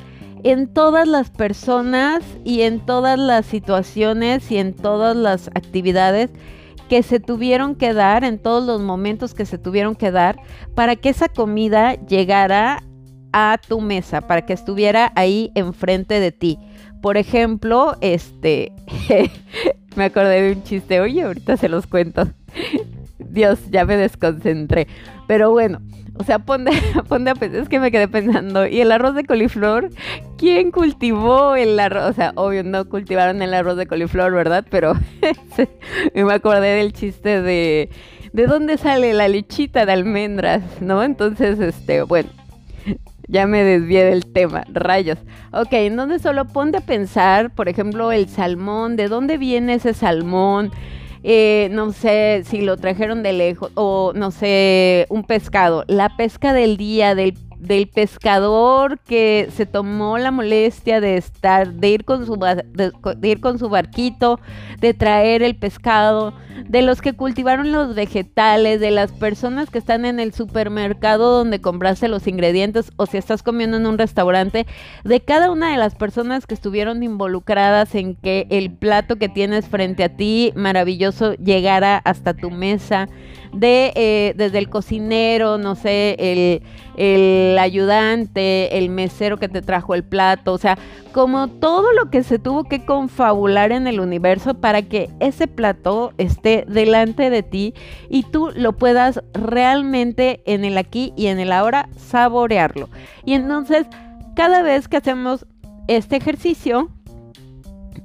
en 0.45 0.69
todas 0.69 1.09
las 1.09 1.31
personas 1.31 2.23
y 2.45 2.63
en 2.63 2.79
todas 2.79 3.19
las 3.19 3.47
situaciones 3.47 4.51
y 4.53 4.59
en 4.59 4.75
todas 4.75 5.17
las 5.17 5.49
actividades 5.49 6.31
que 6.89 7.03
se 7.03 7.21
tuvieron 7.21 7.75
que 7.75 7.93
dar, 7.93 8.25
en 8.25 8.39
todos 8.39 8.65
los 8.65 8.81
momentos 8.81 9.35
que 9.35 9.47
se 9.47 9.59
tuvieron 9.59 9.95
que 9.95 10.11
dar, 10.11 10.39
para 10.75 10.97
que 10.97 11.09
esa 11.09 11.29
comida 11.29 11.95
llegara 11.95 12.83
a 13.33 13.59
tu 13.67 13.81
mesa, 13.81 14.21
para 14.21 14.43
que 14.43 14.53
estuviera 14.53 15.13
ahí 15.17 15.51
enfrente 15.55 16.21
de 16.21 16.33
ti. 16.33 16.59
Por 17.03 17.17
ejemplo, 17.17 17.97
este, 18.01 18.73
me 19.97 20.05
acordé 20.05 20.41
de 20.41 20.53
un 20.53 20.63
chiste, 20.63 21.01
oye, 21.01 21.23
ahorita 21.23 21.57
se 21.57 21.69
los 21.69 21.87
cuento. 21.87 22.29
Dios, 23.19 23.59
ya 23.71 23.85
me 23.85 23.97
desconcentré. 23.97 24.87
Pero 25.27 25.51
bueno, 25.51 25.81
o 26.17 26.25
sea, 26.25 26.39
ponte, 26.39 26.71
ponte 27.09 27.31
a 27.31 27.35
pensar, 27.35 27.61
es 27.63 27.69
que 27.69 27.81
me 27.81 27.91
quedé 27.91 28.09
pensando, 28.09 28.67
¿y 28.67 28.81
el 28.81 28.93
arroz 28.93 29.15
de 29.15 29.25
coliflor? 29.25 29.91
¿Quién 30.39 30.71
cultivó 30.71 31.57
el 31.57 31.79
arroz? 31.79 32.11
O 32.11 32.13
sea, 32.13 32.33
obvio, 32.37 32.63
no 32.63 32.89
cultivaron 32.89 33.43
el 33.43 33.55
arroz 33.55 33.77
de 33.77 33.87
coliflor, 33.87 34.33
¿verdad? 34.33 34.65
Pero 34.71 34.95
me 36.15 36.33
acordé 36.33 36.69
del 36.77 36.93
chiste 36.93 37.43
de, 37.43 37.91
¿de 38.33 38.47
dónde 38.47 38.79
sale 38.79 39.13
la 39.13 39.29
lechita 39.29 39.87
de 39.87 39.93
almendras? 39.93 40.63
¿No? 40.81 41.03
Entonces, 41.03 41.59
este, 41.59 42.03
bueno, 42.03 42.31
ya 43.29 43.47
me 43.47 43.65
desvié 43.65 44.05
del 44.05 44.27
tema, 44.27 44.65
rayos. 44.73 45.19
Ok, 45.53 45.73
entonces 45.73 46.23
solo 46.23 46.45
ponte 46.47 46.79
a 46.79 46.81
pensar, 46.83 47.55
por 47.55 47.69
ejemplo, 47.69 48.13
el 48.13 48.29
salmón, 48.29 48.97
¿de 48.97 49.09
dónde 49.09 49.39
viene 49.39 49.75
ese 49.75 49.95
salmón? 49.95 50.71
Eh, 51.27 51.69
no 51.73 51.91
sé 51.93 52.43
si 52.45 52.61
lo 52.61 52.77
trajeron 52.77 53.23
de 53.23 53.33
lejos, 53.33 53.73
o 53.75 54.13
no 54.15 54.31
sé, 54.31 55.07
un 55.09 55.25
pescado. 55.25 55.85
La 55.89 56.15
pesca 56.17 56.53
del 56.53 56.77
día, 56.77 57.15
del, 57.15 57.35
del 57.65 57.89
pescador 57.89 58.99
que 59.01 59.49
se 59.55 59.67
tomó 59.67 60.19
la 60.19 60.31
molestia 60.31 61.01
de 61.01 61.17
estar, 61.17 61.73
de 61.73 61.89
ir 61.89 62.05
con 62.05 62.27
su, 62.27 62.37
de 62.37 63.29
ir 63.29 63.41
con 63.41 63.59
su 63.59 63.69
barquito, 63.69 64.39
de 64.81 64.95
traer 64.95 65.43
el 65.43 65.57
pescado, 65.57 66.35
de 66.69 66.83
los 66.83 67.01
que 67.03 67.15
cultivaron 67.15 67.73
los 67.73 67.95
vegetales, 67.95 68.81
de 68.81 68.91
las 68.91 69.13
personas 69.13 69.71
que 69.71 69.79
están 69.79 70.05
en 70.05 70.21
el 70.21 70.33
supermercado 70.33 71.39
donde 71.39 71.61
compraste 71.61 72.09
los 72.09 72.27
ingredientes 72.27 72.93
o 72.97 73.07
si 73.07 73.17
estás 73.17 73.43
comiendo 73.43 73.77
en 73.77 73.87
un 73.87 73.99
restaurante, 73.99 74.67
de 75.05 75.21
cada 75.21 75.51
una 75.51 75.73
de 75.73 75.79
las 75.79 75.95
personas 75.95 76.47
que 76.47 76.55
estuvieron 76.55 77.03
involucradas 77.03 77.95
en 77.95 78.15
que 78.15 78.47
el 78.51 78.71
plato 78.71 79.17
que 79.17 79.29
tienes 79.29 79.67
frente 79.67 80.05
a 80.05 80.17
ti 80.17 80.53
maravilloso 80.55 81.35
llegara 81.35 81.97
hasta 81.99 82.35
tu 82.35 82.51
mesa, 82.51 83.09
de 83.55 83.93
eh, 83.95 84.35
desde 84.37 84.59
el 84.59 84.69
cocinero, 84.69 85.59
no 85.59 85.75
sé, 85.75 86.17
el, 86.19 86.63
el 86.97 87.59
ayudante, 87.59 88.79
el 88.79 88.91
mesero 88.91 89.37
que 89.37 89.49
te 89.49 89.63
trajo 89.63 89.95
el 89.95 90.05
plato, 90.05 90.53
o 90.53 90.59
sea, 90.59 90.79
como 91.13 91.49
todo 91.49 91.93
lo 91.93 92.11
que 92.11 92.23
se 92.23 92.39
tuvo 92.39 92.65
que 92.65 92.85
confabular 92.85 93.73
en 93.73 93.87
el 93.87 94.01
universo 94.01 94.55
para 94.55 94.83
que 94.83 95.11
ese 95.21 95.47
plato 95.47 96.13
esté 96.19 96.65
delante 96.69 97.31
de 97.31 97.43
ti 97.43 97.75
y 98.09 98.25
tú 98.25 98.51
lo 98.55 98.73
puedas 98.73 99.23
realmente 99.33 100.43
en 100.47 100.65
el 100.65 100.77
aquí 100.77 101.13
y 101.17 101.27
en 101.27 101.39
el 101.39 101.53
ahora 101.53 101.89
saborearlo. 101.97 102.89
Y 103.25 103.35
entonces, 103.35 103.87
cada 104.35 104.63
vez 104.63 104.89
que 104.89 104.97
hacemos 104.97 105.47
este 105.87 106.17
ejercicio, 106.17 106.91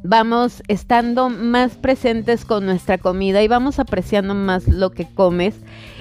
vamos 0.04 0.64
estando 0.68 1.30
más 1.30 1.76
presentes 1.76 2.46
con 2.46 2.66
nuestra 2.66 2.98
comida 2.98 3.42
y 3.42 3.48
vamos 3.48 3.80
apreciando 3.80 4.36
más 4.36 4.68
lo 4.68 4.92
que 4.92 5.06
comes 5.14 5.56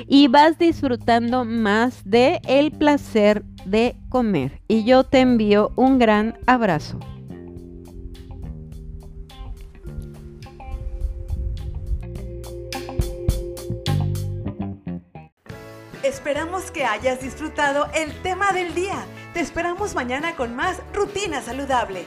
y 0.07 0.29
vas 0.29 0.59
disfrutando 0.59 1.45
más 1.45 2.03
de 2.05 2.41
el 2.47 2.71
placer 2.73 3.45
de 3.65 3.97
comer. 4.09 4.61
Y 4.69 4.85
yo 4.85 5.05
te 5.05 5.21
envío 5.21 5.73
un 5.77 5.99
gran 5.99 6.39
abrazo. 6.47 6.99
Esperamos 16.03 16.71
que 16.71 16.85
hayas 16.85 17.21
disfrutado 17.21 17.87
el 17.95 18.13
tema 18.23 18.53
del 18.53 18.75
día. 18.75 19.05
Te 19.35 19.41
esperamos 19.41 19.95
mañana 19.95 20.37
con 20.37 20.57
más 20.57 20.81
Rutina 20.95 21.43
Saludable. 21.43 22.07